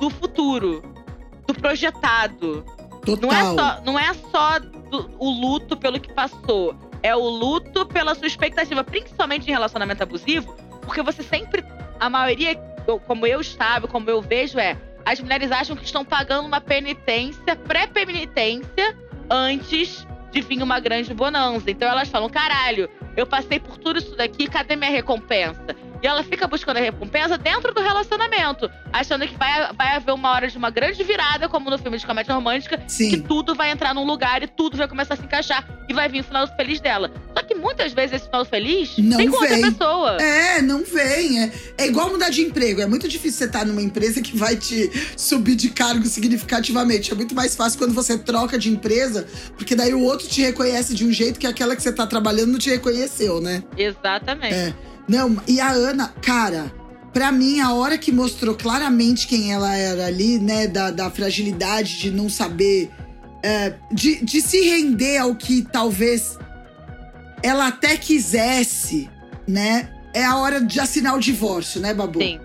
[0.00, 0.82] do futuro,
[1.46, 2.64] do projetado.
[3.06, 3.20] Total.
[3.30, 6.74] Não é só, não é só do- o luto pelo que passou.
[7.00, 11.64] É o luto pela sua expectativa, principalmente em relacionamento abusivo, porque você sempre.
[12.00, 12.56] A maioria,
[13.06, 14.76] como eu estava, como eu vejo, é.
[15.04, 18.96] As mulheres acham que estão pagando uma penitência, pré-penitência,
[19.30, 21.70] antes de vir uma grande bonança.
[21.70, 25.76] Então elas falam: caralho, eu passei por tudo isso daqui, cadê minha recompensa?
[26.02, 30.30] E ela fica buscando a recompensa dentro do relacionamento, achando que vai, vai haver uma
[30.30, 33.20] hora de uma grande virada, como no filme de comédia romântica, que Sim.
[33.22, 36.20] tudo vai entrar num lugar e tudo vai começar a se encaixar e vai vir
[36.20, 37.10] o final feliz dela.
[37.36, 40.16] Só que muitas vezes esse final feliz Não vem com outra pessoa.
[40.22, 41.42] É, não vem.
[41.42, 42.80] É, é igual mudar de emprego.
[42.80, 47.12] É muito difícil você estar numa empresa que vai te subir de cargo significativamente.
[47.12, 50.94] É muito mais fácil quando você troca de empresa, porque daí o outro te reconhece
[50.94, 53.62] de um jeito que aquela que você tá trabalhando não te reconheceu, né?
[53.76, 54.54] Exatamente.
[54.54, 54.74] É.
[55.10, 56.72] Não, e a Ana, cara,
[57.12, 61.98] pra mim, a hora que mostrou claramente quem ela era ali, né, da, da fragilidade
[61.98, 62.88] de não saber,
[63.42, 66.38] é, de, de se render ao que talvez
[67.42, 69.10] ela até quisesse,
[69.48, 72.20] né, é a hora de assinar o divórcio, né, Babu?
[72.20, 72.38] Sim.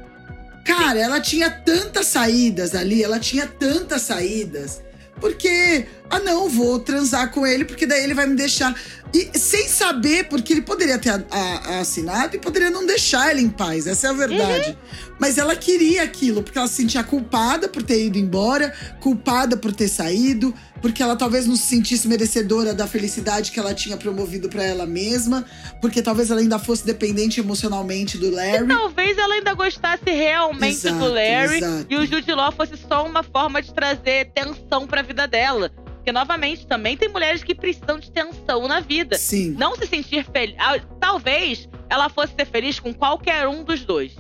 [0.65, 4.82] Cara, ela tinha tantas saídas ali, ela tinha tantas saídas.
[5.21, 8.74] Porque, ah não, vou transar com ele, porque daí ele vai me deixar.
[9.13, 13.41] E sem saber, porque ele poderia ter a- a- assinado e poderia não deixar ele
[13.41, 14.78] em paz, essa é a verdade.
[15.18, 19.72] Mas ela queria aquilo, porque ela se sentia culpada por ter ido embora, culpada por
[19.74, 24.50] ter saído, porque ela talvez não se sentisse merecedora da felicidade que ela tinha promovido
[24.50, 25.46] pra ela mesma,
[25.80, 28.68] porque talvez ela ainda fosse dependente emocionalmente do Larry.
[28.68, 31.86] Talvez ela ainda gostasse realmente Exato, do Larry exato.
[31.89, 35.72] e o Jude Law fosse só uma forma de trazer tensão pra vida dela.
[36.06, 39.18] Porque, novamente, também tem mulheres que precisam de tensão na vida.
[39.18, 39.56] Sim.
[39.58, 40.56] Não se sentir feliz.
[41.00, 44.15] Talvez ela fosse ser feliz com qualquer um dos dois.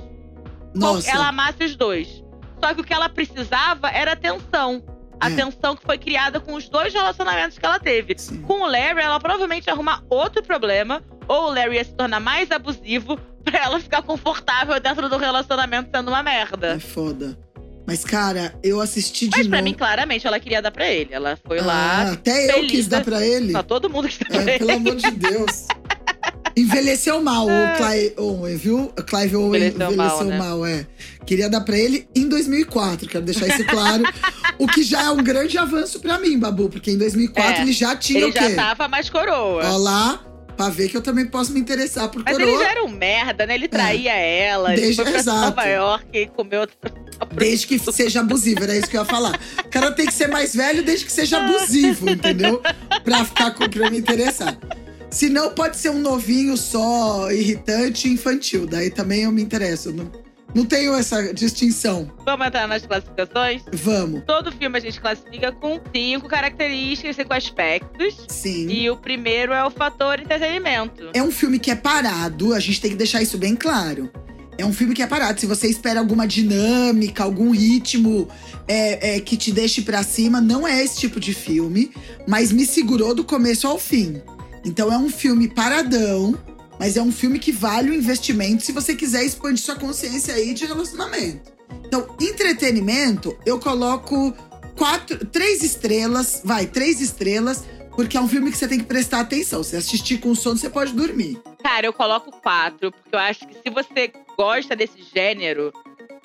[0.73, 1.11] Nossa.
[1.11, 2.23] Ela amasse os dois.
[2.59, 4.83] Só que o que ela precisava era atenção.
[5.19, 5.35] A É.
[5.35, 8.15] tensão que foi criada com os dois relacionamentos que ela teve.
[8.17, 8.41] Sim.
[8.41, 11.03] Com o Larry, ela provavelmente ia arrumar outro problema.
[11.27, 15.91] Ou o Larry ia se tornar mais abusivo pra ela ficar confortável dentro do relacionamento
[15.95, 16.69] sendo uma merda.
[16.73, 17.37] É foda.
[17.87, 19.69] Mas, cara, eu assisti de Mas pra novo.
[19.69, 21.13] mim, claramente, ela queria dar pra ele.
[21.13, 22.11] Ela foi Ah, lá.
[22.13, 23.51] até eu feliz quis dar da- pra ele.
[23.51, 24.57] Só todo mundo quis dar pra É, ele.
[24.59, 25.67] pelo amor de Deus.
[26.57, 28.79] Envelheceu mal o Clive Owen, viu?
[28.97, 30.85] O Clive Owen Envelheceu envelheceu, mal, mal, né?
[31.19, 31.25] é.
[31.25, 34.03] Queria dar pra ele em 2004, quero deixar isso claro.
[34.57, 37.73] o que já é um grande avanço pra mim, Babu, porque em 2004 É, ele
[37.73, 38.51] já tinha Ele o quê?
[38.51, 39.63] já tava mais coroa.
[39.69, 40.23] Ó lá,
[40.55, 42.49] pra ver que eu também posso me interessar por Mas coroa.
[42.49, 43.55] ele já era um merda, né?
[43.55, 45.39] Ele traía ela, ele Desde- foi pra exato.
[45.41, 46.77] Nova York e comeu outra.
[47.33, 49.39] Desde que seja abusivo, era isso que eu ia falar.
[49.59, 52.61] O cara tem que ser mais velho desde que seja abusivo, entendeu?
[53.03, 54.57] Pra ficar com, pra me interessar.
[55.09, 58.65] Se não, pode ser um novinho só, irritante, infantil.
[58.65, 59.93] Daí também eu me interesso.
[59.93, 60.11] Não,
[60.53, 62.11] não tenho essa distinção.
[62.25, 63.61] Vamos entrar nas classificações?
[63.71, 64.23] Vamos.
[64.25, 68.25] Todo filme a gente classifica com cinco características, cinco aspectos.
[68.29, 68.69] Sim.
[68.69, 71.09] E o primeiro é o fator entretenimento.
[71.13, 74.09] É um filme que é parado, a gente tem que deixar isso bem claro.
[74.57, 75.39] É um filme que é parado.
[75.39, 78.27] Se você espera alguma dinâmica, algum ritmo
[78.67, 81.91] é, é, que te deixe pra cima, não é esse tipo de filme,
[82.27, 84.21] mas me segurou do começo ao fim.
[84.63, 86.37] Então é um filme paradão,
[86.79, 90.53] mas é um filme que vale o investimento se você quiser expandir sua consciência aí
[90.53, 91.53] de relacionamento.
[91.85, 94.33] Então, entretenimento, eu coloco
[94.75, 97.63] quatro, três estrelas, vai, três estrelas,
[97.95, 99.63] porque é um filme que você tem que prestar atenção.
[99.63, 101.39] Se assistir com sono, você pode dormir.
[101.63, 105.71] Cara, eu coloco quatro, porque eu acho que se você gosta desse gênero.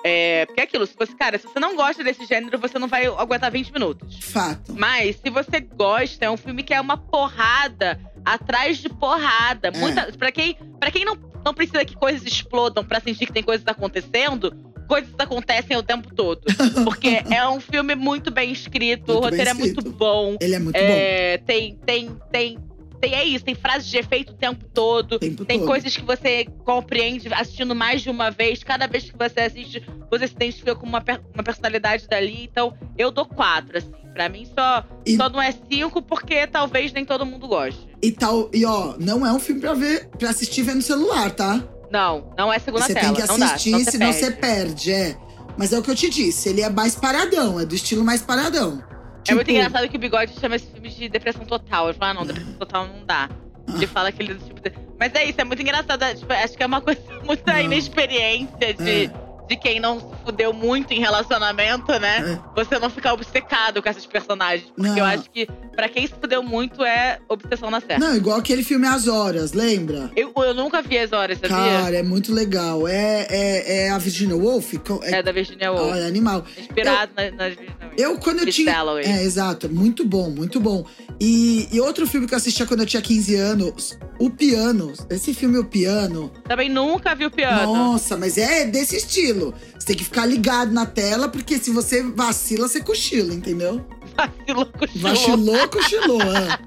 [0.03, 2.87] É, porque é aquilo, se você, cara, se você não gosta desse gênero, você não
[2.87, 4.17] vai aguentar 20 minutos.
[4.19, 4.73] Fato.
[4.73, 9.67] Mas se você gosta, é um filme que é uma porrada atrás de porrada.
[9.67, 9.77] É.
[9.77, 13.43] Muita, para quem, pra quem não, não precisa que coisas explodam pra sentir que tem
[13.43, 14.55] coisas acontecendo,
[14.87, 16.41] coisas acontecem o tempo todo.
[16.83, 20.35] Porque é um filme muito bem escrito, o Muito bem roteiro é muito bom.
[20.41, 22.57] Ele é muito É, tem, tem, tem,
[23.01, 23.13] tem.
[23.15, 25.19] É isso, tem frases de efeito o tempo todo.
[25.19, 25.67] Tempo Tem todo.
[25.67, 28.63] coisas que você compreende assistindo mais de uma vez.
[28.63, 32.43] Cada vez que você assiste, você se identifica com uma, uma personalidade dali.
[32.49, 33.91] Então, eu dou quatro, assim.
[34.13, 37.87] Pra mim, só, E- só não é cinco, porque talvez nem todo mundo goste.
[38.01, 41.63] E tal, e ó, não é um filme pra ver, para assistir vendo celular, tá?
[41.89, 43.13] Não, não é segunda você tela.
[43.13, 45.17] tem que não dá, assistir, senão senão você você perde, é.
[45.57, 48.21] Mas é o que eu te disse, ele é mais paradão, é do estilo mais
[48.21, 48.83] paradão.
[49.27, 51.87] É muito Tipo, engraçado que o Bigode chama esse filme de depressão total.
[51.87, 53.29] Eu falo, ah, não, depressão total não dá.
[53.75, 54.59] Ele fala que ele é tipo.
[54.59, 54.73] De...
[54.99, 56.01] Mas é isso, é muito engraçado.
[56.03, 59.11] é, Tipo, acho que é uma coisa muito da inexperiência de, É.
[59.51, 62.39] de quem não se fudeu muito em relacionamento, né?
[62.55, 64.69] Você não ficar obcecado com esses personagens.
[64.73, 64.97] Porque Não.
[64.97, 67.99] eu acho que pra quem se fudeu muito é obsessão na certa.
[67.99, 70.09] Não, igual aquele filme As Horas, lembra?
[70.15, 71.49] Eu, eu nunca vi as horas, sabia?
[71.49, 72.87] Cara, é muito legal.
[72.87, 74.73] É, é, é a Virginia Woolf?
[75.03, 75.97] É, É da Virginia ó, Woolf.
[75.97, 76.45] é animal.
[76.57, 77.93] Inspirado na, nas Virginia Woolf.
[77.97, 78.71] Eu, quando eu tinha.
[78.71, 79.03] Dalloway.
[79.03, 79.67] É, exato.
[79.69, 80.85] Muito bom, muito bom.
[81.19, 84.93] E, e outro filme que eu assistia quando eu tinha 15 anos, O Piano.
[85.09, 86.31] Esse filme, O Piano.
[86.47, 87.73] Também nunca vi o piano.
[87.73, 89.40] Nossa, mas é desse estilo.
[89.77, 93.85] Você tem que ficar ligado na tela, porque se você vacila, você cochila, entendeu?
[94.15, 95.01] Vacilou, cochilou.
[95.01, 96.21] Vacilou, cochilou.
[96.21, 96.59] é.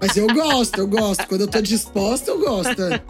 [0.00, 1.26] Mas eu gosto, eu gosto.
[1.26, 2.82] Quando eu tô disposta, eu gosto.
[2.82, 3.02] é.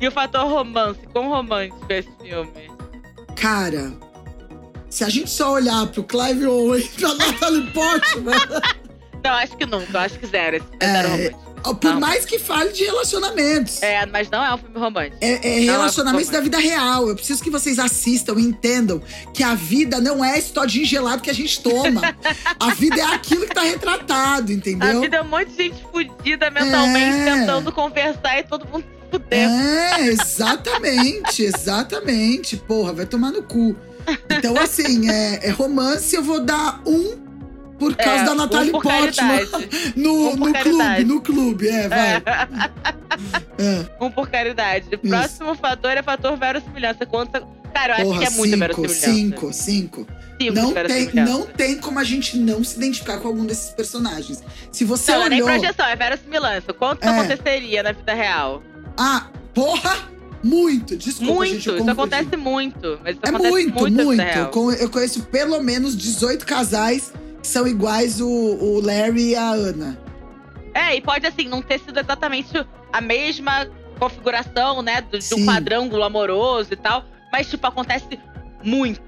[0.00, 2.70] E o fator romance, quão romântico é esse filme?
[3.36, 3.92] Cara,
[4.88, 8.34] se a gente só olhar pro Clive Owen e pra Natalie Portman,
[9.24, 10.56] Não, acho que nunca, acho que zero.
[10.56, 12.00] Esse É, por Não.
[12.00, 13.82] mais que fale de relacionamentos.
[13.82, 15.16] É, mas não é um filme romântico.
[15.20, 17.08] É, é relacionamentos é da vida real.
[17.08, 19.02] Eu preciso que vocês assistam e entendam
[19.34, 22.00] que a vida não é esse todinho gelado que a gente toma.
[22.58, 25.00] a vida é aquilo que tá retratado, A entendeu?
[25.00, 27.34] vida é um monte de gente fudida mentalmente, É.
[27.34, 29.52] tentando conversar e todo mundo se fudendo.
[29.54, 32.56] É, exatamente, exatamente.
[32.56, 33.76] Porra, vai tomar no cu.
[34.30, 37.27] Então, assim, é, é romance, eu vou dar um
[37.78, 39.38] por causa É, da um Natalie por Portman.
[39.96, 42.22] No, Um no clube, no clube, é, vai.
[43.58, 44.86] É, um por caridade.
[44.94, 47.04] O próximo fator é fator verossimilhança.
[47.06, 47.32] Quanto...
[47.74, 49.12] Cara, eu acho Porra, que é muita cinco, verossimilhança.
[49.12, 50.06] cinco, cinco.
[50.40, 54.42] Cinco Não tem, não tem como a gente não se identificar com algum desses personagens.
[54.70, 55.58] Se você Não, não é nem olhou.
[55.58, 56.72] projeção, é verossimilhança.
[56.72, 57.08] Quanto É.
[57.08, 58.62] aconteceria na vida real?
[58.96, 59.96] Ah, porra!
[60.42, 60.96] Muito!
[60.96, 61.68] Desculpa, muito, gente.
[61.68, 63.00] Eu isso acontece muito.
[63.02, 64.22] Mas isso É acontece muito, muito, muito.
[64.80, 69.98] Eu conheço pelo menos 18 casais são iguais o, o Larry e a Ana.
[70.74, 72.50] É, e pode, assim, não ter sido exatamente
[72.92, 73.66] a mesma
[73.98, 75.00] configuração, né?
[75.00, 77.04] do- um quadrângulo amoroso e tal.
[77.32, 78.06] Mas, tipo, acontece
[78.62, 79.00] muito.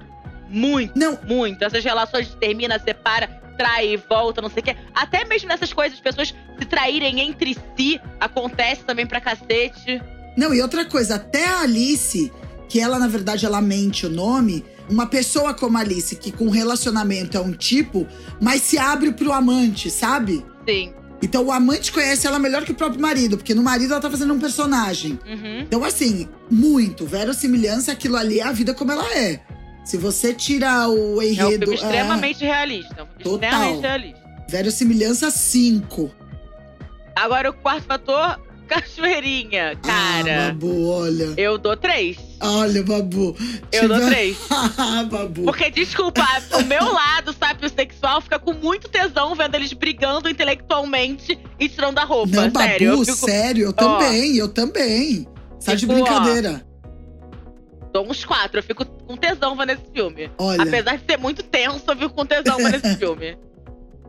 [0.49, 1.63] Muito, Não, muito.
[1.65, 4.77] Essas relações termina, separa, trai e volta, não sei o quê.
[4.93, 10.03] Até mesmo nessas coisas, as pessoas se traírem entre si, acontece também pra cacete.
[10.37, 12.33] não, e outra coisa, até a Alice,
[12.69, 16.49] que ela, na verdade, ela mente o nome, uma pessoa como a Alice, que com
[16.51, 18.07] relacionamento é um tipo,
[18.41, 20.45] mas se abre pro amante, sabe?
[20.69, 20.93] Sim.
[21.23, 24.11] Então o amante conhece ela melhor que o próprio marido, porque no marido ela tá
[24.11, 25.19] fazendo um personagem.
[25.27, 25.61] Uhum.
[25.61, 27.07] Então, assim, muito.
[27.07, 29.41] Verossimilhança, aquilo ali é a vida como ela é.
[29.85, 31.67] Se você tira o É um enredo.
[31.67, 32.95] filme extremamente realista.
[32.99, 33.49] É um filme Total.
[33.51, 34.21] extremamente realista.
[34.49, 36.11] verossimilhança 5.
[37.17, 38.41] Agora, o quarto fator,
[38.71, 40.49] Cachoeirinha, cara.
[40.49, 41.35] Ah, Babu, olha.
[41.37, 42.17] Eu dou três.
[42.41, 43.37] Olha, Babu.
[43.73, 44.37] Eu dou três.
[44.49, 45.43] ah, Babu.
[45.43, 50.29] Porque, desculpa, o meu lado, sabe, o sexual fica com muito tesão vendo eles brigando
[50.29, 52.31] intelectualmente e tirando a roupa.
[52.49, 52.91] Não, sério.
[52.91, 53.27] Babu, eu fico...
[53.29, 55.27] sério, eu também, eu também.
[55.59, 56.65] Sai de Tipo, ó, brincadeira.
[57.93, 60.31] Dou uns quatro, eu fico com tesão vendo esse filme.
[60.39, 60.63] Olha.
[60.63, 63.37] Apesar de ser muito tenso, eu fico com tesão vendo esse filme.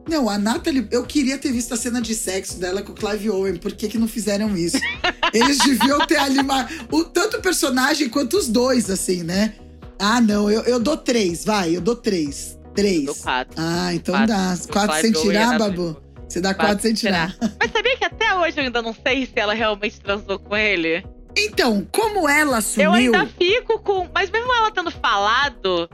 [0.07, 3.29] Não, a Natalie, eu queria ter visto a cena de sexo dela com o Clive
[3.29, 3.55] Owen.
[3.57, 4.77] Por que, que não fizeram isso?
[5.33, 9.53] Eles deviam ter animado o, tanto o personagem quanto os dois, assim, né?
[9.99, 12.57] Ah, não, eu, eu dou três, vai, eu dou três.
[12.73, 13.05] Três.
[13.05, 13.53] Dou quatro.
[13.57, 14.27] Ah, então Quatro.
[14.27, 14.57] dá.
[14.71, 16.01] Quatro sem tirar, Babu?
[16.27, 17.35] Você dá quatro, sem tirar.
[17.59, 21.05] Mas sabia que até hoje eu ainda não sei se ela realmente transou com ele?
[21.37, 22.89] Então, como ela assumiu.
[22.89, 24.09] Eu ainda fico com.
[24.13, 25.89] Mas mesmo ela tendo falado,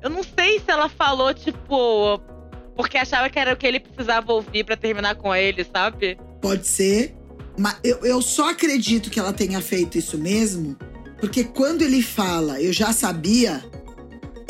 [0.00, 2.20] eu não sei se ela falou, tipo.
[2.76, 6.18] Porque achava que era o que ele precisava ouvir pra terminar com ele, sabe?
[6.40, 7.14] Pode ser.
[7.58, 10.76] Mas eu, eu só acredito que ela tenha feito isso mesmo,
[11.20, 13.62] porque quando ele fala, eu já sabia,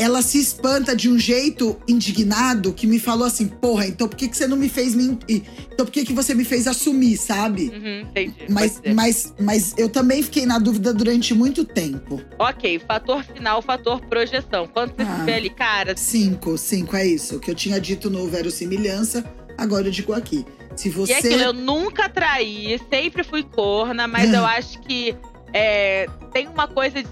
[0.01, 4.28] ela se espanta de um jeito indignado que me falou assim: porra, então por que,
[4.28, 5.42] que você não me fez mentir?
[5.72, 7.68] Então por que, que você me fez assumir, sabe?
[7.74, 8.34] Uhum, entendi.
[8.48, 12.20] Mas, mas, mas eu também fiquei na dúvida durante muito tempo.
[12.38, 14.66] Ok, fator final, fator projeção.
[14.66, 15.18] Quando você Ah.
[15.18, 17.36] se vê ali, cara, Cinco, cinco, é isso.
[17.36, 19.24] O que eu tinha dito no Verossimilhança,
[19.59, 20.44] agora eu digo aqui.
[20.76, 21.12] Se E você.
[21.12, 24.36] aquilo, eu nunca traí, sempre fui corna, mas Ah.
[24.38, 25.14] eu acho que
[25.53, 27.09] é, tem uma coisa de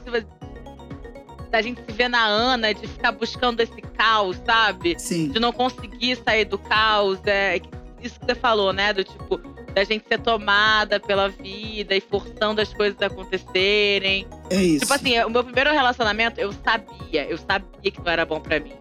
[1.50, 4.94] da gente se ver na Ana, de ficar buscando esse caos, sabe?
[4.98, 7.18] Sim, De não conseguir sair do caos.
[7.26, 7.60] É,
[8.02, 8.92] isso que você falou, né?
[8.92, 9.38] Do tipo,
[9.74, 14.26] da gente ser tomada pela vida e forçando as coisas a acontecerem.
[14.50, 14.80] é isso.
[14.80, 18.60] Tipo assim, o meu primeiro relacionamento, eu sabia, eu sabia que não era bom pra
[18.60, 18.72] mim.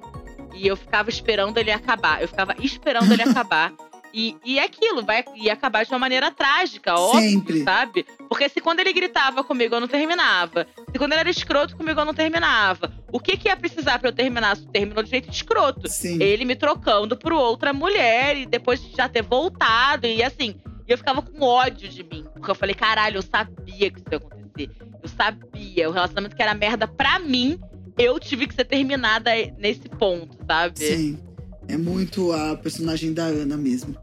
[0.53, 2.21] E eu ficava esperando ele acabar.
[2.21, 3.71] Eu ficava esperando ele acabar.
[4.13, 7.63] E, e é aquilo, vai ia acabar de uma maneira trágica, óbvio, Sempre.
[7.63, 8.05] sabe?
[8.29, 11.99] Porque se quando ele gritava comigo eu não terminava, se quando ele era escroto comigo
[11.99, 14.55] eu não terminava, o que que ia precisar pra eu terminar?
[14.57, 15.87] Se terminou de jeito escroto.
[15.89, 16.21] Sim.
[16.21, 20.07] Ele me trocando por outra mulher e depois de já ter voltado.
[20.07, 20.55] E assim,
[20.87, 22.25] eu ficava com ódio de mim.
[22.33, 24.71] Porque eu falei, caralho, eu sabia que isso ia acontecer.
[25.03, 25.89] Eu sabia.
[25.89, 27.59] O relacionamento que era merda pra mim,
[27.97, 30.79] eu tive que ser terminada nesse ponto, sabe?
[30.79, 31.19] Sim.
[31.67, 33.95] É muito a personagem da Ana mesmo.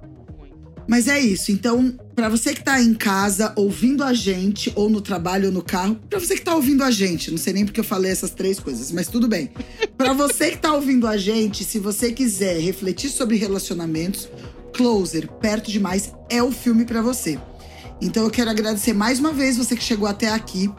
[0.87, 1.51] Mas é isso.
[1.51, 5.63] Então, pra você que tá em casa ouvindo a gente, ou no trabalho ou no
[5.63, 8.31] carro, pra você que tá ouvindo a gente, não sei nem porque eu falei essas
[8.31, 9.51] três coisas, mas tudo bem.
[9.97, 14.29] Pra você que tá ouvindo a gente, se você quiser refletir sobre relacionamentos,
[14.75, 17.39] Closer, Perto Demais, é o filme pra você.
[18.03, 20.71] Então eu quero agradecer mais uma vez você que chegou até aqui.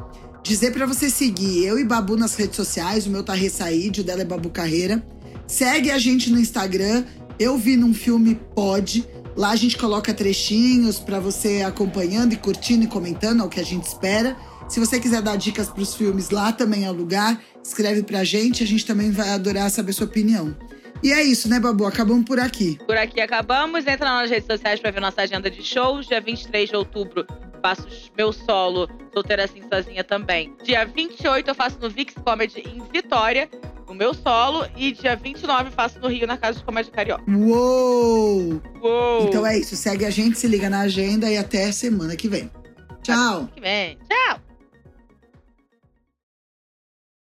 [0.44, 4.04] Dizer pra você seguir eu e Babu nas redes sociais, o meu tá Ressaíde, o
[4.04, 5.04] dela é Babu Carreira.
[5.48, 7.06] Segue a gente no Instagram.
[7.40, 9.08] Eu vi num filme Pode.
[9.36, 13.60] Lá a gente coloca trechinhos pra você acompanhando e curtindo e comentando, é o que
[13.60, 14.36] a gente espera.
[14.70, 18.64] Se você quiser dar dicas pros filmes lá também é o lugar, escreve pra gente,
[18.64, 20.56] a gente também vai adorar saber sua opinião.
[21.04, 21.86] E é isso, né, Babu?
[21.86, 22.80] Acabamos por aqui.
[22.86, 23.86] Por aqui acabamos.
[23.86, 26.08] Entra nas redes sociais pra ver nossa agenda de shows.
[26.08, 27.28] Dia 23 de outubro
[27.66, 30.56] faço meu solo, solteira assim sozinha também.
[30.64, 33.50] Dia 28 eu faço no Vix Comedy em Vitória,
[33.88, 34.66] o meu solo.
[34.76, 37.24] E dia 29 eu faço no Rio, na Casa de Comédia Carioca.
[37.30, 38.62] Uou!
[38.82, 39.28] Uou!
[39.28, 42.50] Então é isso, segue a gente, se liga na agenda e até semana que vem.
[43.04, 43.50] Tchau!
[43.54, 43.98] Que vem.
[44.10, 44.45] Tchau!